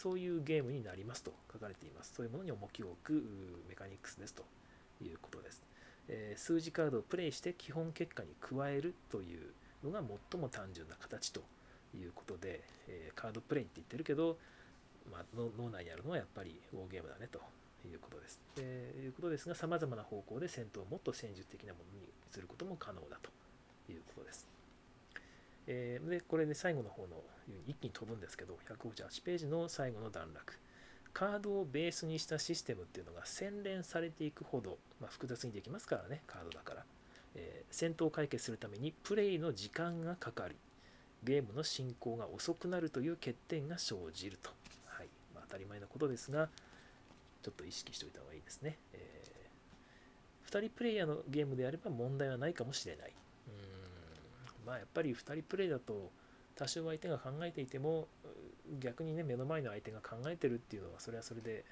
[0.00, 2.14] そういうゲームになりますと書かれています。
[2.16, 3.12] そういうものに重きを置く
[3.68, 4.44] メカニクスですと
[5.04, 5.62] いうことです。
[6.08, 9.52] えー、数字カードをプレイして基本結果に加えるという
[9.84, 11.42] のが最も単純な形と
[11.94, 14.38] いうことで、えー、カードプレイって言ってるけど、
[15.12, 17.38] まあ、脳内にあるのはやっぱりウォーゲームだねと
[17.86, 18.40] いうことです。
[18.54, 23.30] ということですが、さまざまな方向で戦闘をもっと戦術的なものにすることも可能だと
[23.92, 24.59] いうことです。
[25.66, 27.22] えー、で、これで最後の方の
[27.66, 30.54] 一気に飛ぶんですけど、158ページの最後の段落。
[31.12, 36.84] カードをベースにしたシステムっていうのが洗練されていくほど、まあ、複雑にできますからね、カードだから。
[37.34, 40.56] えー、戦闘を解決するためにプレイの時間がかかり、
[41.22, 44.50] ゲームの進行が遅くなるという欠点が生じると。
[44.86, 46.48] はいまあ、当たり前のことですが、
[47.42, 48.78] ちょっと意識しておいた方がいいですね。
[48.92, 53.12] えー、2人プレイヤーのゲームであれば問題はないかもしれない。
[54.70, 56.12] まあ、やっぱり2人プレイだと
[56.54, 58.06] 多少相手が考えていても
[58.78, 61.64] 逆にね目の前の相手が考えてるっていうのはそれはそれで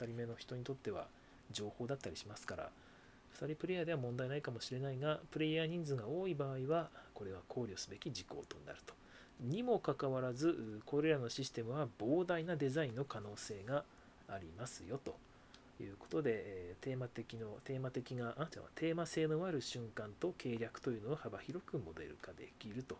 [0.00, 1.04] 2人目の人にとっては
[1.52, 2.70] 情報だったりしますから
[3.38, 8.94] 2人プレイヤーでは問題ないかもしれないが、プレイヤー人数が多い場合は、これは考慮すべき事項となると。
[9.42, 13.84] にもかかわらず、これらのシステムは膨大なデザインの可能性が
[14.28, 15.14] ありますよと
[15.82, 22.96] いうことで、えテーマ的のテーマ的があじゃテーマ性のある瞬間と計略というのを幅広くモデル化できると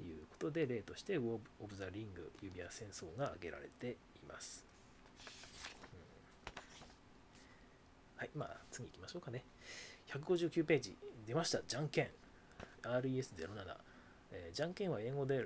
[0.00, 3.96] いうことで、例としてウォブ・オブ・ザ・リング指輪戦争が挙げられてい
[4.28, 4.66] ます。
[8.16, 9.44] はい、まあ次行きましょうかね。
[10.08, 10.96] 159ページ
[11.26, 11.60] 出ました。
[11.66, 12.08] じゃんけん。
[12.82, 13.76] RES07。
[14.32, 15.44] えー、じゃんけんは英語で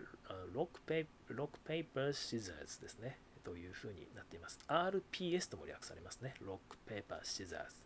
[0.53, 3.19] rock pa rock paper scissors ですね。
[3.47, 4.59] というふうになっています。
[4.67, 6.35] RPS とも略されますね。
[6.45, 7.77] ロックペーパーシザーズ。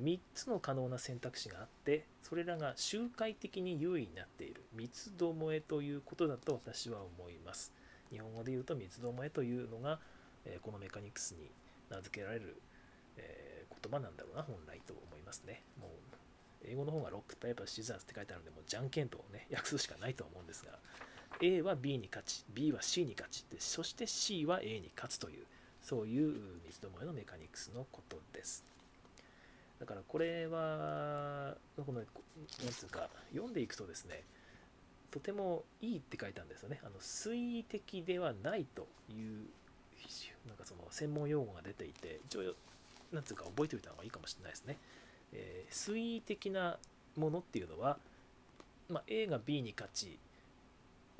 [0.00, 4.62] 3つの可能な選択肢があって、それらが周回的に優位になっている。
[4.72, 7.72] 三つどもえということだと私は思います。
[8.12, 9.98] 日本語で言うと三つどもえというのが、
[10.44, 11.50] え、このメカニクスに
[11.90, 12.62] 名付けられる、
[13.16, 15.64] え言葉なんだろうな、本来と思いますね。
[15.80, 15.90] もう、
[16.64, 20.78] 英語の方がロック、ペーパー、シザーズって書いてあるので、もうじゃんけんとね、訳すしかないと思うんですが、
[21.42, 25.44] A は B に勝ち、B は C に勝ち、でそして C は A に勝つという、
[25.82, 26.34] そういう
[26.64, 28.64] 三つどもえのメカニクスのことです。
[29.78, 32.06] だからこれはこのなん
[32.72, 34.22] つうか読んでいくとですね
[35.10, 36.80] とてもいいって書いたんですよね。
[36.82, 39.46] あの推移的ではないという
[40.46, 42.54] なんかその専門用語が出ていて一応
[43.12, 44.78] なんつうか覚えておいた方がいいかもしれないですね、
[45.32, 46.78] えー、推移的な
[47.16, 47.98] ものっていうのは、
[48.88, 50.18] まあ、A が B に勝ち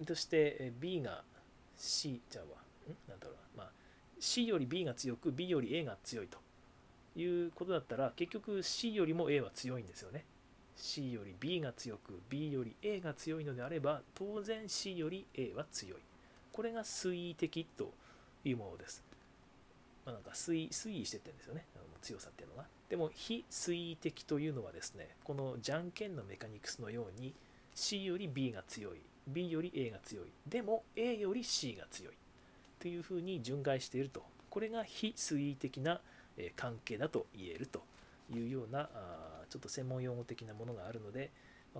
[0.06, 1.22] そして B が
[1.76, 2.60] C じゃあわ。
[3.08, 3.70] なんだろうまあ
[4.18, 6.38] C より B が強く B より A が強いと。
[7.16, 10.24] いうことだったら結局 C よりも A は強いんですよね。
[10.76, 16.00] C より B が強く B より A が強いのであれば当然 C より A は強い。
[16.52, 17.92] これが推移的と
[18.44, 19.02] いうものです、
[20.04, 21.64] まあ、なんか推推移してってんですよね。
[21.74, 22.64] あの強さっていうのが。
[22.90, 27.34] でも非推移的というのはですねこのじゃんけんのメカニクスのように
[27.74, 29.00] C より B が強い。
[29.26, 30.26] B より A が強い。
[30.46, 32.14] でも A より C が強い。
[32.78, 34.22] というふうに順外していると。
[34.50, 36.00] これが非推移的な
[36.54, 37.82] 関係だと言えると。
[38.34, 38.88] いうような
[39.48, 41.30] ちょっと専門用語的なものがあるので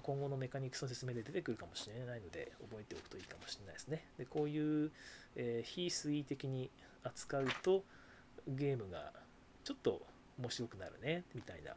[0.03, 4.05] 今後のメカニクスの説明で出てくるかもしれないので覚えておくといいかもしれないですね。
[4.19, 4.91] でこういう、
[5.37, 6.71] え、非推移的に
[7.03, 7.83] 扱うと
[8.47, 9.13] ゲームが
[9.65, 10.03] ちょっと
[10.39, 11.77] 面白くなるねみたいなこ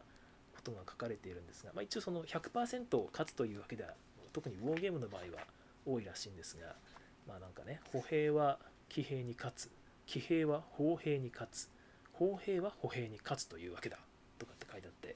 [0.61, 3.91] とが書かれているんですが、まあ、一応その100%勝つというわけでは
[4.33, 5.47] 特にウォーゲームの場合は
[5.91, 6.75] 多いらしいんですが
[7.27, 8.59] まあなんかね歩兵は
[8.89, 9.69] 騎兵に勝つ
[10.05, 11.69] 騎兵は砲兵に勝つ
[12.13, 13.97] 砲兵は歩兵に勝つというわけだ
[14.37, 15.15] とかって書いてあって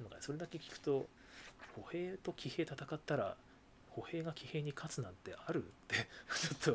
[0.00, 1.06] なんかそれだけ聞くと
[1.74, 3.36] 歩兵と騎兵戦ったら
[3.90, 5.96] 歩兵が騎兵に勝つなんてあるって
[6.60, 6.74] ちょ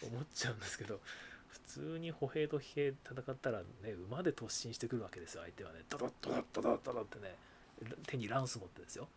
[0.00, 1.00] と思っちゃうんですけど
[1.48, 5.80] 普通に歩兵と騎兵戦ったらね馬で突進してくるわけですよ相手はね。
[5.88, 7.34] ドドッドドッドドッドドってね
[8.06, 9.08] 手にランス持ってですよ。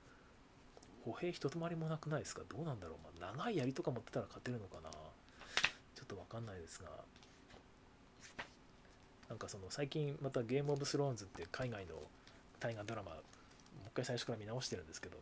[1.06, 2.42] 歩兵一通りもなくないですか？
[2.50, 4.90] どうなんだろう、まあ、長い槍とか持ってたら勝てるのかな？
[4.90, 6.90] ちょっと分かんないですが。
[9.30, 11.94] なんかその最近またゲームオブスローンズって海外の
[12.60, 13.22] 大河ドラマもう
[13.88, 15.18] 一回最初から見直してるんですけど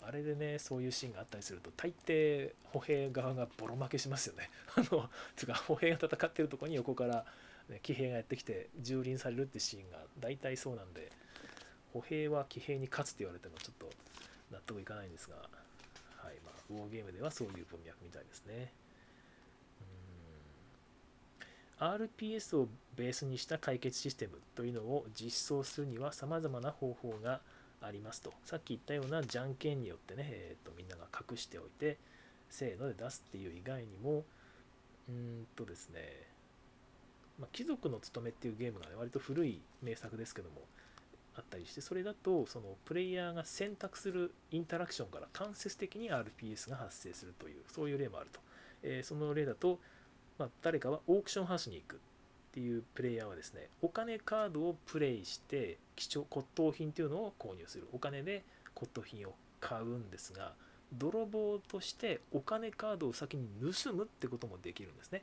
[0.00, 4.48] あれでねそういうシーンがあったりすると大抵歩兵側がボロ負けしますよね。
[4.76, 7.26] あのつか歩兵が戦ってるとこに横から、
[7.68, 11.12] ね、騎兵がやってきて蹂躙されるってシーンが大体そうなんで
[11.92, 13.90] 歩兵は騎兵に勝つって言われてもちょっと
[14.50, 15.42] 納得いかないんですが、は
[16.30, 18.72] いまあ、ウォーゲームではそういう文脈みたいですね。
[21.78, 27.40] RPS をベースにした解決システムというのを実装するには様々な方法が
[27.82, 28.32] ありますと。
[28.44, 31.98] さっき言ったようなじゃんけんによってね、えーと、みんなが隠しておいて、
[32.48, 34.24] せーので出すっていう以外にも、
[35.08, 36.00] うんとですね、
[37.38, 40.62] まあ、貴族の務めっていうゲームが、ね、割と古い名作ですけども、
[41.36, 48.40] あったりして、それだと、そのプレイヤーが選択するインタラクションから間接的に RPS が発生するという、そういう例もあると。
[48.82, 49.80] えー、その例だと、
[50.38, 51.98] まあ、誰かはオークションハウスに行くっ
[52.52, 57.88] ていうプレイヤーはですねお金カードをプレイして貴重骨董品というのを購入する。
[57.92, 60.52] お金で骨董品を買うんですが
[60.92, 65.22] 泥棒としてお金カードを先に盗むってこともできるんですね、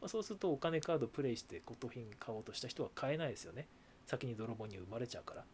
[0.00, 3.66] まあ、そうするとお金カードプレイして骨董品買おうとした人は買えないですよね。
[4.06, 5.44] 先に泥棒に生まれちゃうから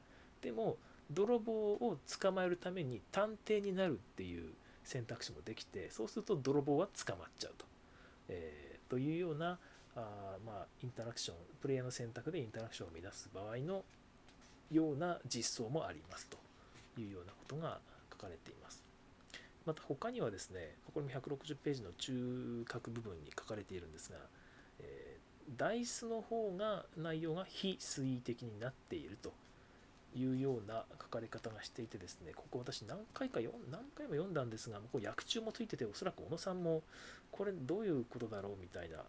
[0.42, 0.76] でも
[1.10, 4.52] 泥棒を捕まえるために探偵になるっていう
[4.84, 7.64] 選択肢もできてそうすると泥棒は捕まっちゃうと、
[8.28, 9.58] えーというような
[9.98, 13.84] あまあ、インタラクション、プレイヤーの選択でインタラクションを乱す場合の
[14.70, 16.38] ような実装もありますと
[17.00, 17.80] いうようなことが
[18.12, 18.84] 書かれています。
[19.66, 24.18] また他にはですね、これも160ページの中核部分に書かれているんですが、
[25.56, 29.32] ダイスの方が内容が非推移的になっていると
[30.14, 33.40] いうような書かれ方がしていてですね、ここ私何回か
[33.70, 36.82] 何回も読んだんですが、こう訳中もついてて、おそらく小野さんも
[37.30, 39.04] これどういうことだろうみたいなこ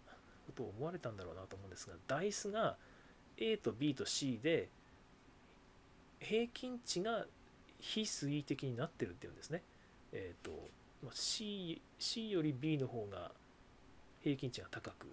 [0.56, 2.76] とを思われたんだろうなと思うんですが、ダイスが
[3.38, 4.70] A と B と C で
[6.20, 7.26] 平均値が
[7.80, 9.62] 非推移的になってるっていうんですね。
[10.12, 10.52] えっ、ー、と、
[11.14, 13.32] C, C より B の方が
[14.22, 15.08] 平均値が高く、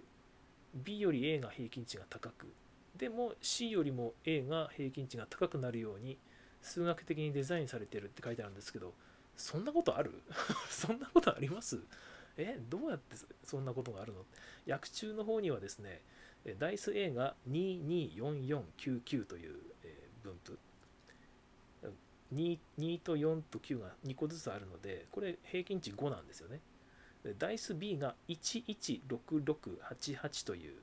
[0.83, 2.47] B より A が平均値が高く、
[2.95, 6.17] でも C よりも A が平均値が高くなるように
[6.61, 8.93] 数学的にデザインされてるって書いてあるんですけど
[9.35, 10.11] そんなことある？
[10.69, 11.79] そんなことあります？
[12.37, 14.25] えどうやってそんなことがあるの？
[14.67, 16.01] 訳中の方にはですね
[16.59, 19.59] ダイス A が224499という
[20.23, 20.57] 分布。
[22.33, 26.59] 2, 2と4と9が2個ずつあるのでこれ平均値5なんですよね。
[27.37, 30.73] ダイス B が116688という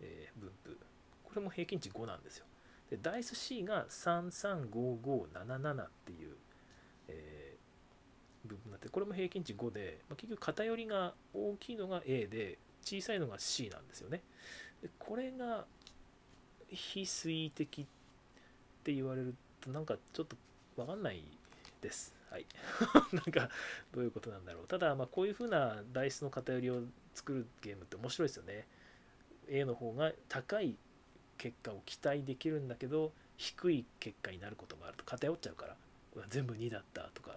[0.00, 0.76] え分布
[1.24, 2.46] これも平均値5なんですよ。
[2.90, 6.34] で、ダイス C が335577っていう、
[7.08, 14.22] えー、部分になって、これも平均値5で、まあ、結局偏りが大きいのが A で、小さいのが C なんですよね。
[14.82, 15.66] でこれが
[16.68, 17.86] 非水位的っ
[18.82, 20.36] て言われるとなんかちょっと
[20.76, 21.22] 分かんない
[21.82, 22.46] ですはい。
[23.12, 23.50] なんか
[23.92, 24.68] どういうことなんだろう。
[24.68, 26.82] ただまあこういう風なダイスの偏りを
[27.14, 28.66] 作るゲームって面白いですよね。
[29.48, 30.76] A の方が高い
[31.38, 35.04] 結果を期待できるんだけど低い結果になることもあると。
[35.04, 35.76] 偏っちゃうから。
[36.28, 37.32] 全部2だったとか、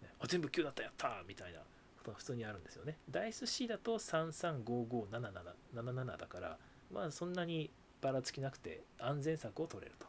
[0.00, 1.22] ね、あ全部9だったやった！
[1.26, 1.64] みたいなこ
[2.04, 2.98] とが普通にあるんですよね。
[3.10, 6.58] ダイス C だと335577だから。
[6.90, 7.70] まあそんなに
[8.00, 10.06] ばらつきなくて安全策を取れると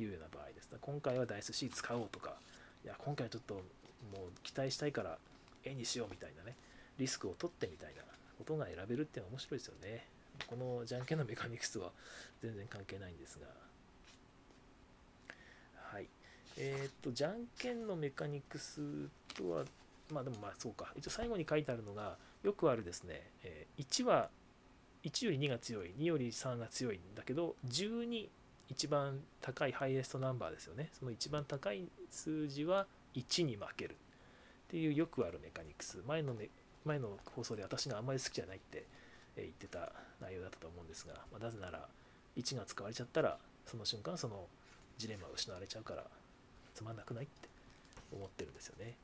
[0.00, 0.70] いうような場合です。
[0.80, 2.40] 今回はダイス C 使おうとか
[2.84, 3.62] いや今回ちょっともう
[4.42, 5.18] 期待したいから
[5.64, 6.56] 絵にしようみたいなね
[6.98, 8.02] リスクを取ってみたいな
[8.38, 10.06] ことが選べるっていうのは面白いですよね。
[10.48, 11.90] このじゃんけんのメカニクスは
[12.42, 13.46] 全然関係ないんですが。
[15.76, 16.08] はい。
[16.56, 18.80] えー、っとじゃんけんのメカニクス
[19.34, 19.64] とは
[20.10, 20.92] まあでもまあそうか。
[20.96, 24.28] 一応最後に書いてあるのがよくあるですね、え、1は
[25.04, 28.28] 1より2が強い2より3が強いんだけど12
[28.68, 30.90] 一番高いハイエストナンバーですよね。
[30.92, 33.92] その一番高い数字は1に負ける。
[33.92, 33.94] っ
[34.68, 36.02] ていうよくあるメカニクス。
[36.06, 36.48] 前のね
[36.84, 38.86] 前の放送で私があんまり好きじゃないって
[39.36, 41.86] 言ってた内容だったと思うんですが、まあ、なぜなら
[42.36, 44.46] 1が使われちゃったらその瞬間その
[44.98, 46.04] ジレンマを失われちゃうから
[46.74, 47.48] つまんなくないって
[48.12, 48.96] 思ってるんですよね。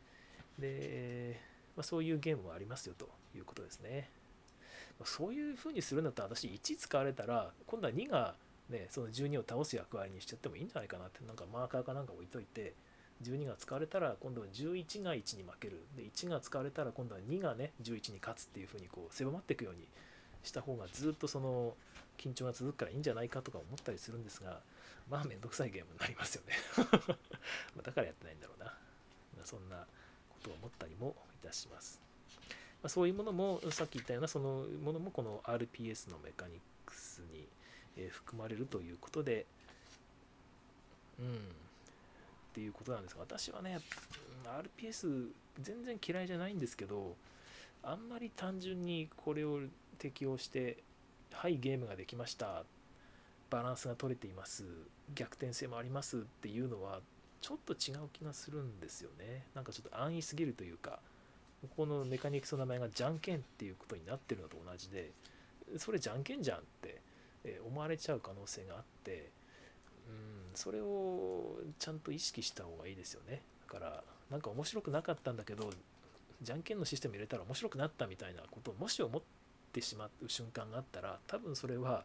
[0.59, 1.41] で、
[1.77, 4.11] まあ、そういうゲームもありますよということですね。
[5.05, 8.35] そういう風にするんだったら私1使われたら今度は2が
[8.69, 12.75] ね、その12を倒す役割にしちゃってもいいんじゃないかなってなんかマーカーかなんか置いといて
[13.23, 15.81] 12が使われたら今度は11が1に負ける。
[15.97, 19.89] で1が使われたら今度は2がね11に勝つっていう風にこう狭まっていくように
[20.43, 21.75] した方がずっとその
[22.19, 24.61] 緊張が続くからいいんじゃないかとか思ったりするんですが
[25.11, 26.55] まあめんどくさいゲームになりますよね。
[27.83, 28.67] だからやってないんだろうな、
[29.39, 29.87] ま、そんな
[30.29, 32.01] ことを思ったりもいたします、
[32.83, 37.49] ま、そういうものもさっき言ったようなそのものもこの RPS のメカニクスに
[37.99, 39.47] え含まれるということで、
[41.19, 41.29] うん、っ
[42.55, 43.81] ていうことなんですが、私はね、
[44.81, 45.31] RPS
[45.61, 47.17] 全然嫌いじゃないんですけど、
[47.83, 49.61] あんまり単純にこれを
[49.99, 50.79] 適用して、
[51.33, 52.65] はい、ゲームができました、
[53.51, 54.65] バランスが取れています、
[55.15, 56.19] 逆転性もあります。
[56.19, 57.01] っていうのは、
[57.41, 59.45] ちょっと違う気がするんですよね。
[59.55, 61.01] なんかちょっと安易すぎるというか、
[61.63, 65.11] ここのメカニクスの名前がじゃんけんっていうことになってるのと同じで、
[65.77, 67.01] それじゃんけんじゃんって
[67.57, 69.31] え思われちゃう可能性があって
[70.09, 73.43] うんそれをちゃんと意識した方がいいですよね。
[73.67, 75.71] だからなんか面白くなかったんだけど
[76.43, 79.23] じゃんけんのシステム入れたら面白くなったみたいなことをもし思っ
[79.73, 82.05] てしまう瞬間があったら多分それは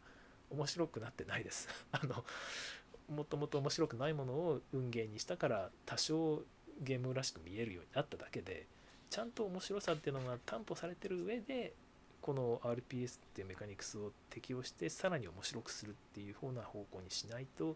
[0.49, 1.67] 面白くなってないです。
[1.91, 2.23] あの
[3.09, 6.43] もともと面白くないものを運ゲーにしたから多少
[6.79, 8.67] ゲームらしく見えるようになっただけで
[9.09, 11.73] ちゃんと面白さっていうのが担保されてる上で
[12.23, 17.75] この RPS っていうメカニクスを適用してさらに面白くするっていう風な方向にしないと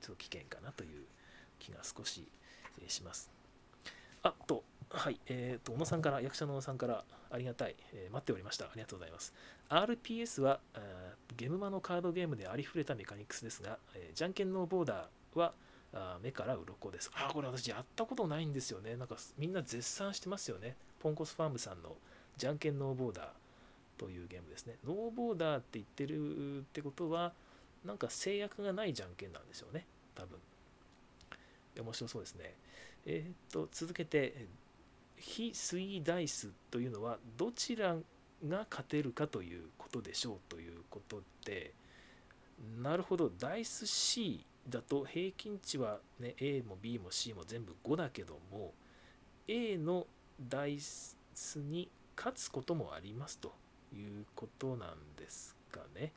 [0.00, 1.04] ちょっと危険かなという
[1.58, 2.24] 気が少し
[2.86, 3.28] します。
[4.22, 8.66] あと、はい、えっ、ー、と、小野さんから、役者の小野さんからありがたい、えー、待っておりました。
[8.66, 9.34] ありがとうございます。
[9.68, 10.60] RPS は、
[11.36, 15.54] ゲムマのカードゲームでありふれたメカニクスですが、えー、じゃんけんのボーダーは
[15.92, 17.10] あ目から鱗です。
[17.14, 18.96] あ、これ私やったことないんですよね。
[18.96, 20.76] なんかみんな絶賛してますよね。
[21.00, 21.96] ポンコスファームさんの
[22.40, 23.26] じゃんけんノーボーダー
[23.98, 24.76] というゲームですね。
[24.86, 27.34] ノーボーダーって言ってるってことは、
[27.84, 29.84] なんか制約がないじゃんけんなんでしょうね。
[30.14, 30.38] 多分。
[31.78, 32.54] 面白そうですね。
[33.04, 34.46] えー、っと、続けて、
[35.18, 37.94] 非水ダイスというのは、どちら
[38.48, 41.74] が勝てるかということでしょうということで、
[42.82, 48.72] なるほど、ダイス C だと平均値は、ね、A も B も C も全部5だけども、
[49.46, 50.06] A の
[50.48, 51.18] ダイス
[51.56, 51.90] に
[52.20, 53.54] 勝つこともありますと
[53.94, 56.12] いうことなんですかね。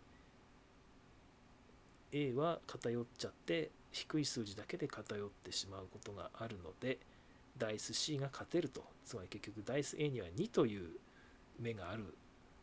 [2.12, 7.00] A は偏っちゃって低い数字だけで偏ってしまうことがあるので
[7.58, 8.84] ダイス C が勝てると。
[9.06, 10.90] つまり結局ダイス A には2という
[11.58, 12.14] 目がある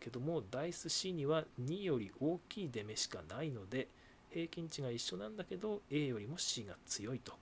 [0.01, 3.88] けどもダイス C には2より大きい出目しかないので
[4.28, 7.32] 平均値が一緒なんだけど A よりも C が強いと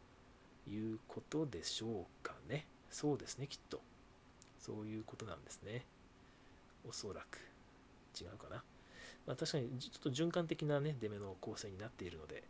[0.70, 2.68] いうことでしょうかね。
[2.88, 3.80] そうですねきっと。
[4.68, 5.86] そういうことなんですね。
[6.86, 7.38] おそらく。
[8.20, 8.62] 違うかな。
[9.26, 12.42] まあ、確かにちょっと循環的なね、出目の構成になっているので、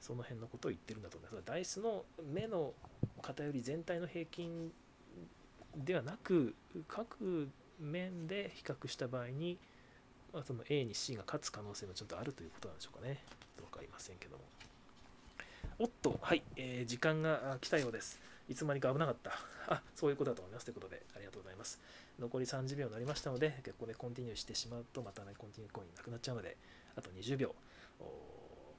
[0.00, 1.42] その辺のことを言ってるんだと思います。
[1.44, 2.72] ダイスの目の
[3.22, 4.72] 偏り全体の平均
[5.76, 6.54] ではなく、
[6.88, 7.48] 各
[7.78, 9.56] 面で比較した場合に、
[10.32, 13.22] まあ、その A に C が勝つ可能性もちょっとあるということなんでしょうかね。
[13.62, 14.42] わかりませんけども。
[15.78, 18.20] おっと、はい、えー、時間が来たようです。
[18.48, 19.32] いつまにか危なかった。
[19.68, 20.64] あ、そういうことだと思います。
[20.64, 21.80] ということで、ありがとうございます。
[22.18, 26.56] 残り30秒になりましたので、ここでコンティニューしてしまうと、またね、コンティニューコインなくなっちゃうので、
[26.96, 27.54] あと20秒、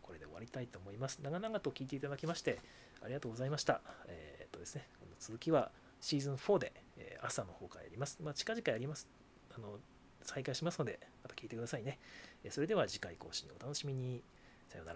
[0.01, 1.19] これで終わりたいと思います。
[1.19, 2.59] 長々と聞いていただきまして、
[3.01, 3.81] ありがとうございました。
[4.07, 8.19] えー、っとですね、この続きはシーズン4で、え朝の方からやります。
[8.21, 9.07] まあ、近々やります。
[9.55, 9.79] あの
[10.21, 11.99] 再開しますので、また聞いてくださいね。
[12.49, 14.23] それでは次回更新をお楽しみに。